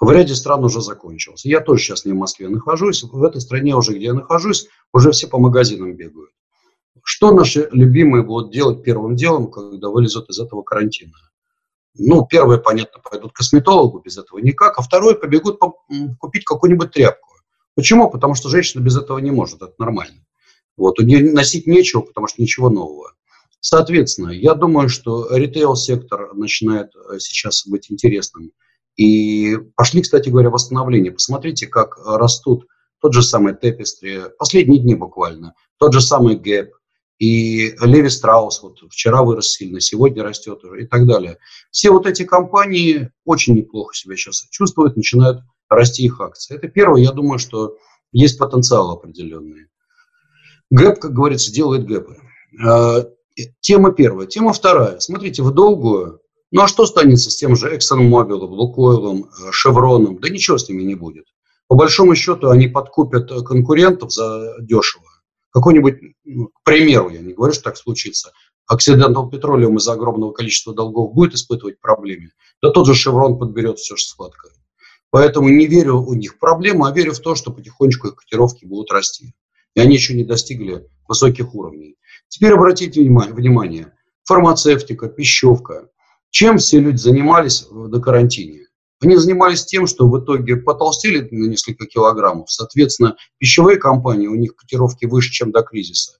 В 0.00 0.10
ряде 0.10 0.34
стран 0.34 0.64
уже 0.64 0.80
закончился. 0.80 1.48
Я 1.48 1.60
тоже 1.60 1.82
сейчас 1.82 2.04
не 2.04 2.12
в 2.12 2.16
Москве 2.16 2.48
нахожусь. 2.48 3.02
В 3.02 3.22
этой 3.22 3.40
стране 3.40 3.76
уже, 3.76 3.94
где 3.94 4.06
я 4.06 4.14
нахожусь, 4.14 4.68
уже 4.92 5.12
все 5.12 5.28
по 5.28 5.38
магазинам 5.38 5.96
бегают. 5.96 6.30
Что 7.02 7.32
наши 7.32 7.68
любимые 7.72 8.24
будут 8.24 8.52
делать 8.52 8.82
первым 8.82 9.14
делом, 9.16 9.50
когда 9.50 9.88
вылезут 9.90 10.30
из 10.30 10.38
этого 10.38 10.62
карантина? 10.62 11.14
Ну, 11.96 12.26
первое, 12.26 12.58
понятно, 12.58 13.00
пойдут 13.00 13.32
к 13.32 13.36
косметологу, 13.36 14.00
без 14.00 14.18
этого 14.18 14.38
никак, 14.38 14.78
а 14.78 14.82
второе, 14.82 15.14
побегут 15.14 15.60
купить 16.18 16.44
какую-нибудь 16.44 16.92
тряпку. 16.92 17.34
Почему? 17.76 18.10
Потому 18.10 18.34
что 18.34 18.48
женщина 18.48 18.82
без 18.82 18.96
этого 18.96 19.18
не 19.18 19.30
может, 19.30 19.62
это 19.62 19.74
нормально. 19.78 20.24
Вот, 20.76 20.98
у 20.98 21.04
нее 21.04 21.32
носить 21.32 21.66
нечего, 21.66 22.00
потому 22.00 22.26
что 22.26 22.42
ничего 22.42 22.68
нового. 22.68 23.12
Соответственно, 23.60 24.30
я 24.30 24.54
думаю, 24.54 24.88
что 24.88 25.34
ритейл-сектор 25.34 26.34
начинает 26.34 26.90
э, 26.96 27.18
сейчас 27.18 27.66
быть 27.66 27.90
интересным. 27.90 28.50
И 28.96 29.56
пошли, 29.74 30.02
кстати 30.02 30.28
говоря, 30.28 30.50
восстановления. 30.50 31.12
Посмотрите, 31.12 31.66
как 31.66 31.96
растут 32.04 32.66
тот 33.00 33.14
же 33.14 33.22
самый 33.22 33.54
Tapestry, 33.54 34.30
последние 34.38 34.80
дни 34.80 34.94
буквально, 34.94 35.54
тот 35.78 35.92
же 35.92 36.00
самый 36.00 36.36
Gap, 36.36 36.68
и 37.18 37.74
Леви 37.80 38.08
Страус 38.08 38.62
вот 38.62 38.78
вчера 38.90 39.22
вырос 39.22 39.52
сильно, 39.52 39.80
сегодня 39.80 40.22
растет 40.22 40.64
уже 40.64 40.82
и 40.82 40.86
так 40.86 41.06
далее. 41.06 41.38
Все 41.70 41.90
вот 41.90 42.06
эти 42.06 42.24
компании 42.24 43.10
очень 43.24 43.54
неплохо 43.54 43.94
себя 43.94 44.16
сейчас 44.16 44.46
чувствуют, 44.50 44.96
начинают 44.96 45.42
расти 45.68 46.04
их 46.04 46.20
акции. 46.20 46.56
Это 46.56 46.68
первое, 46.68 47.02
я 47.02 47.12
думаю, 47.12 47.38
что 47.38 47.76
есть 48.12 48.38
потенциал 48.38 48.90
определенный. 48.90 49.66
Гэп, 50.70 50.98
как 50.98 51.12
говорится, 51.12 51.52
делает 51.52 51.86
гэпы. 51.86 52.16
А, 52.64 53.06
тема 53.60 53.92
первая. 53.92 54.26
Тема 54.26 54.52
вторая. 54.52 54.98
Смотрите, 54.98 55.42
в 55.42 55.52
долгую, 55.52 56.20
ну 56.50 56.62
а 56.62 56.68
что 56.68 56.86
станется 56.86 57.30
с 57.30 57.36
тем 57.36 57.54
же 57.54 57.74
ExxonMobil, 57.74 58.38
Лукойлом, 58.38 59.30
Шевроном? 59.52 60.18
Да 60.18 60.28
ничего 60.28 60.58
с 60.58 60.68
ними 60.68 60.82
не 60.82 60.94
будет. 60.94 61.26
По 61.68 61.76
большому 61.76 62.14
счету 62.14 62.50
они 62.50 62.66
подкупят 62.66 63.28
конкурентов 63.44 64.12
за 64.12 64.56
дешево 64.60 65.13
какой-нибудь, 65.54 66.00
ну, 66.24 66.48
к 66.48 66.64
примеру, 66.64 67.10
я 67.10 67.20
не 67.20 67.32
говорю, 67.32 67.54
что 67.54 67.62
так 67.62 67.76
случится, 67.76 68.32
Occidental 68.70 69.30
Petroleum 69.30 69.76
из-за 69.76 69.92
огромного 69.92 70.32
количества 70.32 70.74
долгов 70.74 71.14
будет 71.14 71.34
испытывать 71.34 71.80
проблемы, 71.80 72.30
да 72.60 72.70
тот 72.70 72.86
же 72.86 72.94
Шеврон 72.94 73.38
подберет 73.38 73.78
все 73.78 73.94
же 73.96 74.04
сладкое. 74.04 74.52
Поэтому 75.10 75.48
не 75.48 75.66
верю 75.66 75.98
у 75.98 76.14
них 76.14 76.34
в 76.34 76.38
проблему, 76.40 76.86
а 76.86 76.92
верю 76.92 77.12
в 77.12 77.20
то, 77.20 77.36
что 77.36 77.52
потихонечку 77.52 78.08
их 78.08 78.16
котировки 78.16 78.64
будут 78.64 78.90
расти. 78.90 79.34
И 79.76 79.80
они 79.80 79.94
еще 79.94 80.14
не 80.14 80.24
достигли 80.24 80.88
высоких 81.06 81.54
уровней. 81.54 81.96
Теперь 82.26 82.52
обратите 82.52 83.00
внимание, 83.00 83.92
фармацевтика, 84.24 85.08
пищевка. 85.08 85.88
Чем 86.30 86.58
все 86.58 86.80
люди 86.80 86.96
занимались 86.96 87.68
на 87.70 88.00
карантине? 88.00 88.66
Они 89.00 89.16
занимались 89.16 89.64
тем, 89.64 89.86
что 89.86 90.08
в 90.08 90.22
итоге 90.22 90.56
потолстели 90.56 91.28
на 91.30 91.48
несколько 91.48 91.86
килограммов. 91.86 92.50
Соответственно, 92.50 93.16
пищевые 93.38 93.76
компании, 93.76 94.26
у 94.26 94.34
них 94.34 94.56
котировки 94.56 95.04
выше, 95.04 95.30
чем 95.30 95.52
до 95.52 95.62
кризиса. 95.62 96.18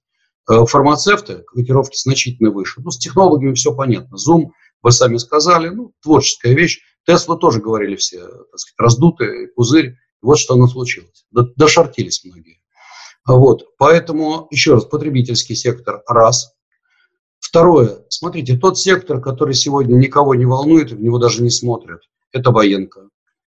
Э, 0.50 0.64
фармацевты, 0.66 1.44
котировки 1.46 1.96
значительно 1.96 2.50
выше. 2.50 2.80
Ну, 2.82 2.90
с 2.90 2.98
технологиями 2.98 3.54
все 3.54 3.74
понятно. 3.74 4.16
Zoom, 4.16 4.50
вы 4.82 4.92
сами 4.92 5.16
сказали, 5.16 5.68
ну, 5.68 5.92
творческая 6.02 6.54
вещь. 6.54 6.80
Тесла 7.06 7.36
тоже 7.36 7.60
говорили 7.60 7.96
все, 7.96 8.20
так 8.20 8.58
сказать, 8.58 8.78
раздутый 8.78 9.48
пузырь. 9.48 9.96
Вот 10.20 10.38
что 10.38 10.54
оно 10.54 10.66
случилось. 10.66 11.26
Дошортились 11.30 12.24
многие. 12.24 12.60
Вот, 13.26 13.64
поэтому, 13.78 14.48
еще 14.50 14.74
раз, 14.74 14.84
потребительский 14.84 15.54
сектор– 15.54 16.02
раз. 16.06 16.52
Второе, 17.38 18.04
смотрите, 18.08 18.58
тот 18.58 18.78
сектор, 18.78 19.20
который 19.20 19.54
сегодня 19.54 19.96
никого 19.96 20.34
не 20.34 20.44
волнует, 20.44 20.92
в 20.92 21.00
него 21.00 21.18
даже 21.18 21.42
не 21.42 21.50
смотрят– 21.50 22.00
это 22.34 22.50
военка. 22.50 23.08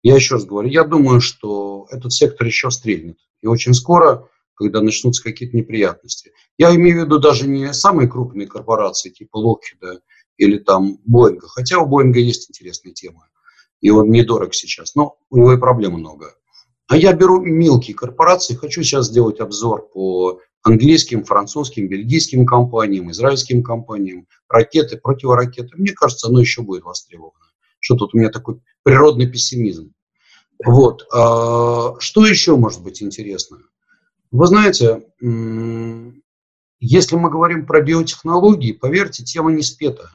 Я 0.03 0.15
еще 0.15 0.35
раз 0.35 0.45
говорю, 0.45 0.69
я 0.69 0.83
думаю, 0.83 1.19
что 1.19 1.87
этот 1.89 2.13
сектор 2.13 2.47
еще 2.47 2.69
стрельнет. 2.71 3.17
И 3.41 3.47
очень 3.47 3.73
скоро, 3.73 4.29
когда 4.53 4.81
начнутся 4.81 5.23
какие-то 5.23 5.57
неприятности. 5.57 6.31
Я 6.57 6.73
имею 6.75 7.01
в 7.01 7.05
виду 7.05 7.19
даже 7.19 7.47
не 7.47 7.73
самые 7.73 8.07
крупные 8.07 8.47
корпорации, 8.47 9.09
типа 9.09 9.37
Локхеда 9.37 10.01
или 10.37 10.59
там 10.59 10.99
Боинга. 11.05 11.47
Хотя 11.47 11.79
у 11.79 11.87
Боинга 11.87 12.19
есть 12.19 12.49
интересные 12.49 12.93
темы. 12.93 13.21
И 13.81 13.89
он 13.89 14.09
недорог 14.09 14.53
сейчас, 14.53 14.95
но 14.95 15.17
у 15.29 15.37
него 15.37 15.53
и 15.53 15.57
проблем 15.57 15.93
много. 15.93 16.35
А 16.87 16.95
я 16.95 17.13
беру 17.13 17.41
мелкие 17.41 17.95
корпорации, 17.95 18.55
хочу 18.55 18.81
сейчас 18.81 19.07
сделать 19.07 19.39
обзор 19.39 19.89
по 19.89 20.39
английским, 20.63 21.25
французским, 21.25 21.87
бельгийским 21.87 22.45
компаниям, 22.45 23.11
израильским 23.11 23.61
компаниям, 23.61 24.27
ракеты, 24.47 24.97
противоракеты. 24.97 25.75
Мне 25.75 25.91
кажется, 25.91 26.27
оно 26.27 26.39
еще 26.39 26.61
будет 26.61 26.83
востребовано 26.83 27.46
что 27.79 27.95
тут 27.95 28.13
у 28.13 28.17
меня 28.17 28.29
такой 28.29 28.61
природный 28.83 29.29
пессимизм. 29.29 29.93
Вот. 30.63 31.05
А, 31.13 31.99
что 31.99 32.25
еще 32.25 32.55
может 32.55 32.81
быть 32.81 33.01
интересно? 33.01 33.59
Вы 34.31 34.47
знаете, 34.47 35.03
если 36.79 37.15
мы 37.15 37.29
говорим 37.29 37.65
про 37.65 37.81
биотехнологии, 37.81 38.73
поверьте, 38.73 39.23
тема 39.23 39.51
не 39.51 39.63
спета. 39.63 40.11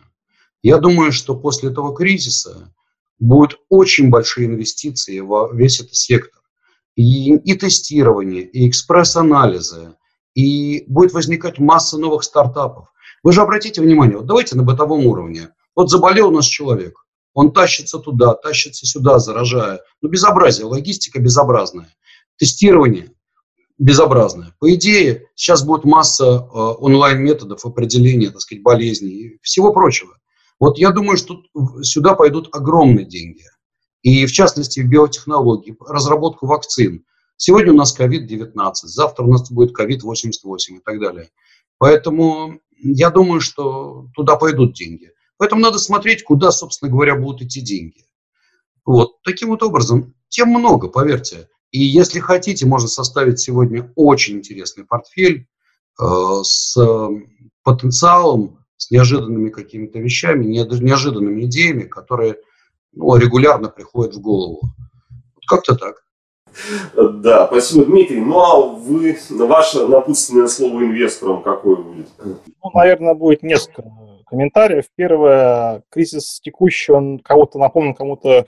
Я 0.62 0.78
думаю, 0.78 1.12
что 1.12 1.34
после 1.34 1.70
этого 1.70 1.94
кризиса 1.94 2.72
будут 3.18 3.58
очень 3.68 4.10
большие 4.10 4.46
инвестиции 4.46 5.20
в 5.20 5.50
весь 5.54 5.80
этот 5.80 5.94
сектор. 5.94 6.40
И, 6.94 7.34
и 7.34 7.54
тестирование, 7.54 8.42
и 8.42 8.68
экспресс-анализы, 8.68 9.94
и 10.34 10.84
будет 10.88 11.14
возникать 11.14 11.58
масса 11.58 11.96
новых 11.96 12.22
стартапов. 12.22 12.88
Вы 13.22 13.32
же 13.32 13.40
обратите 13.40 13.80
внимание, 13.80 14.18
вот 14.18 14.26
давайте 14.26 14.56
на 14.56 14.62
бытовом 14.62 15.06
уровне. 15.06 15.48
Вот 15.74 15.90
заболел 15.90 16.28
у 16.28 16.32
нас 16.32 16.44
человек, 16.44 17.01
он 17.34 17.52
тащится 17.52 17.98
туда, 17.98 18.34
тащится 18.34 18.86
сюда, 18.86 19.18
заражая. 19.18 19.80
Ну, 20.00 20.08
безобразие, 20.08 20.66
логистика 20.66 21.20
безобразная. 21.20 21.94
Тестирование 22.36 23.12
безобразное. 23.78 24.54
По 24.60 24.72
идее, 24.74 25.26
сейчас 25.34 25.64
будет 25.64 25.84
масса 25.84 26.24
э, 26.24 26.56
онлайн-методов 26.56 27.64
определения, 27.64 28.30
так 28.30 28.40
сказать, 28.40 28.62
болезней 28.62 29.10
и 29.10 29.38
всего 29.42 29.72
прочего. 29.72 30.16
Вот 30.60 30.78
я 30.78 30.92
думаю, 30.92 31.16
что 31.16 31.42
сюда 31.82 32.14
пойдут 32.14 32.54
огромные 32.54 33.04
деньги. 33.04 33.42
И 34.02 34.26
в 34.26 34.32
частности 34.32 34.80
в 34.80 34.88
биотехнологии, 34.88 35.76
разработку 35.80 36.46
вакцин. 36.46 37.04
Сегодня 37.36 37.72
у 37.72 37.76
нас 37.76 37.98
COVID-19, 37.98 38.72
завтра 38.84 39.24
у 39.24 39.32
нас 39.32 39.50
будет 39.50 39.76
COVID-88 39.76 40.76
и 40.76 40.80
так 40.84 41.00
далее. 41.00 41.30
Поэтому 41.78 42.60
я 42.76 43.10
думаю, 43.10 43.40
что 43.40 44.06
туда 44.14 44.36
пойдут 44.36 44.74
деньги. 44.74 45.10
Поэтому 45.42 45.60
надо 45.60 45.80
смотреть, 45.80 46.22
куда, 46.22 46.52
собственно 46.52 46.88
говоря, 46.88 47.16
будут 47.16 47.42
идти 47.42 47.60
деньги. 47.60 48.04
Вот 48.84 49.20
таким 49.24 49.48
вот 49.48 49.64
образом. 49.64 50.14
Тем 50.28 50.50
много, 50.50 50.86
поверьте. 50.86 51.48
И 51.72 51.82
если 51.82 52.20
хотите, 52.20 52.64
можно 52.64 52.86
составить 52.86 53.40
сегодня 53.40 53.92
очень 53.96 54.36
интересный 54.36 54.84
портфель 54.84 55.48
э, 56.00 56.04
с 56.44 56.78
потенциалом, 57.64 58.64
с 58.76 58.92
неожиданными 58.92 59.50
какими-то 59.50 59.98
вещами, 59.98 60.44
неожиданными 60.44 61.42
идеями, 61.46 61.88
которые 61.88 62.36
ну, 62.92 63.16
регулярно 63.16 63.68
приходят 63.68 64.14
в 64.14 64.20
голову. 64.20 64.60
Как-то 65.48 65.74
так. 65.74 66.04
Да, 66.94 67.48
спасибо, 67.48 67.84
Дмитрий. 67.84 68.20
Ну 68.20 68.38
а 68.38 68.60
вы, 68.60 69.18
ваше 69.28 69.88
напутственное 69.88 70.46
слово 70.46 70.84
инвесторам 70.84 71.42
какое 71.42 71.74
будет? 71.74 72.06
Ну, 72.24 72.70
наверное, 72.72 73.14
будет 73.14 73.42
несколько 73.42 73.82
комментариев. 74.32 74.86
Первое, 74.96 75.82
кризис 75.90 76.40
текущий, 76.40 76.92
он 76.92 77.18
кого-то 77.18 77.58
напомнил, 77.58 77.94
кому-то 77.94 78.46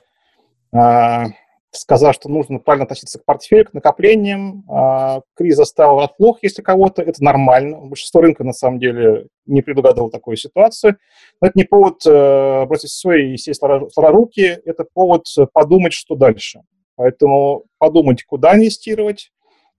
э, 0.72 1.24
сказал, 1.72 2.14
что 2.14 2.30
нужно 2.30 2.58
правильно 2.58 2.84
относиться 2.84 3.18
к 3.18 3.24
портфелю, 3.26 3.66
к 3.66 3.74
накоплениям. 3.74 4.64
Э, 4.66 5.20
кризис 5.34 5.58
оставил 5.60 5.96
врасплох, 5.96 6.38
если 6.40 6.62
кого-то. 6.62 7.02
Это 7.02 7.22
нормально. 7.22 7.80
Большинство 7.80 8.22
рынка, 8.22 8.44
на 8.44 8.54
самом 8.54 8.78
деле, 8.78 9.26
не 9.44 9.60
предугадывал 9.60 10.08
такую 10.08 10.38
ситуацию. 10.38 10.96
Но 11.42 11.48
это 11.48 11.58
не 11.58 11.64
повод 11.64 12.00
э, 12.06 12.64
бросить 12.64 12.90
все 12.90 13.12
и 13.12 13.36
сесть 13.36 13.60
сложа 13.60 14.10
руки. 14.10 14.58
Это 14.64 14.86
повод 14.90 15.26
подумать, 15.52 15.92
что 15.92 16.14
дальше. 16.14 16.60
Поэтому 16.96 17.64
подумать, 17.76 18.24
куда 18.24 18.54
инвестировать, 18.54 19.32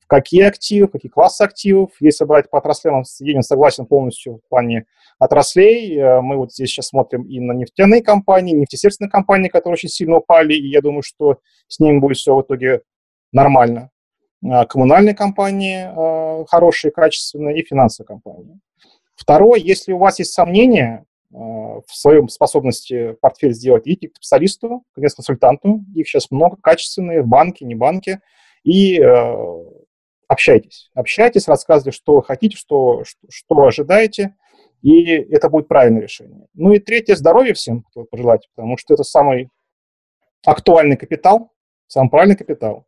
какие 0.08 0.44
активы, 0.44 0.88
какие 0.88 1.10
классы 1.10 1.42
активов. 1.42 1.92
Если 2.00 2.26
брать 2.26 2.50
по 2.50 2.58
отраслям, 2.58 3.04
Евгений 3.20 3.42
согласен 3.42 3.86
полностью 3.86 4.42
в 4.46 4.50
плане 4.50 4.86
отраслей. 5.20 5.98
Э, 5.98 6.22
мы 6.22 6.38
вот 6.38 6.54
здесь 6.54 6.70
сейчас 6.70 6.88
смотрим 6.88 7.24
и 7.24 7.40
на 7.40 7.54
нефтяные 7.54 8.02
компании, 8.02 8.54
нефтесерственные 8.54 9.10
компании, 9.10 9.50
которые 9.50 9.74
очень 9.74 9.90
сильно 9.90 10.18
упали, 10.18 10.54
и 10.54 10.70
я 10.70 10.82
думаю, 10.82 11.02
что 11.02 11.40
с 11.68 11.80
ними 11.80 12.00
будет 12.00 12.18
все 12.18 12.36
в 12.36 12.42
итоге 12.42 12.82
нормально. 13.32 13.90
Э, 14.44 14.66
коммунальные 14.66 15.16
компании 15.16 15.88
э, 15.88 16.46
хорошие, 16.48 16.92
качественные, 16.92 17.60
и 17.60 17.66
финансовые 17.66 18.08
компании. 18.08 18.60
Второе, 19.16 19.60
если 19.60 19.94
у 19.94 19.98
вас 19.98 20.20
есть 20.20 20.34
сомнения, 20.34 21.06
в 21.32 21.84
своем 21.90 22.30
способности 22.30 23.18
портфель 23.20 23.52
сделать, 23.52 23.86
идите 23.86 24.08
к 24.08 24.16
специалисту, 24.16 24.84
к 24.94 25.02
консультанту, 25.02 25.84
их 25.94 26.08
сейчас 26.08 26.32
много, 26.32 26.56
качественные, 26.56 27.24
в 27.24 27.28
банке, 27.28 27.66
не 27.66 27.76
банке, 27.76 28.22
и 28.64 29.02
общайтесь. 30.28 30.90
Общайтесь, 30.94 31.48
рассказывайте, 31.48 31.96
что 31.98 32.22
хотите, 32.22 32.58
что, 32.58 33.04
что, 33.30 33.64
ожидаете, 33.64 34.36
и 34.82 35.04
это 35.04 35.50
будет 35.50 35.68
правильное 35.68 36.02
решение. 36.02 36.48
Ну 36.54 36.74
и 36.74 36.80
третье, 36.80 37.16
здоровье 37.16 37.54
всем 37.54 37.86
пожелать, 38.12 38.50
потому 38.56 38.78
что 38.78 38.94
это 38.94 39.04
самый 39.04 39.50
актуальный 40.46 40.98
капитал, 40.98 41.52
самый 41.88 42.10
правильный 42.10 42.38
капитал. 42.38 42.86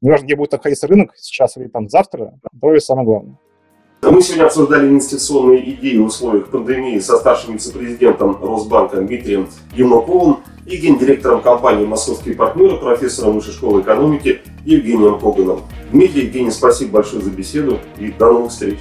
Неважно, 0.00 0.26
где 0.26 0.36
будет 0.36 0.52
находиться 0.52 0.86
рынок 0.86 1.12
сейчас 1.16 1.56
или 1.56 1.68
там 1.68 1.88
завтра, 1.88 2.38
здоровье 2.52 2.80
самое 2.80 3.06
главное. 3.06 3.38
Мы 4.02 4.22
сегодня 4.22 4.44
обсуждали 4.44 4.88
инвестиционные 4.88 5.70
идеи 5.72 5.96
в 5.96 6.04
условиях 6.04 6.50
пандемии 6.50 7.00
со 7.00 7.16
старшим 7.16 7.54
вице-президентом 7.54 8.40
Росбанка 8.40 8.98
Дмитрием 8.98 9.48
Евноковым 9.74 10.44
и 10.68 10.76
гендиректором 10.76 11.40
компании 11.40 11.86
«Московские 11.86 12.34
партнеры», 12.34 12.76
профессором 12.76 13.34
Высшей 13.34 13.54
школы 13.54 13.80
экономики 13.80 14.42
Евгением 14.64 15.18
Коганом. 15.18 15.62
Дмитрий, 15.90 16.26
Евгений, 16.26 16.50
спасибо 16.50 16.92
большое 16.92 17.22
за 17.22 17.30
беседу 17.30 17.78
и 17.98 18.08
до 18.08 18.32
новых 18.32 18.52
встреч. 18.52 18.78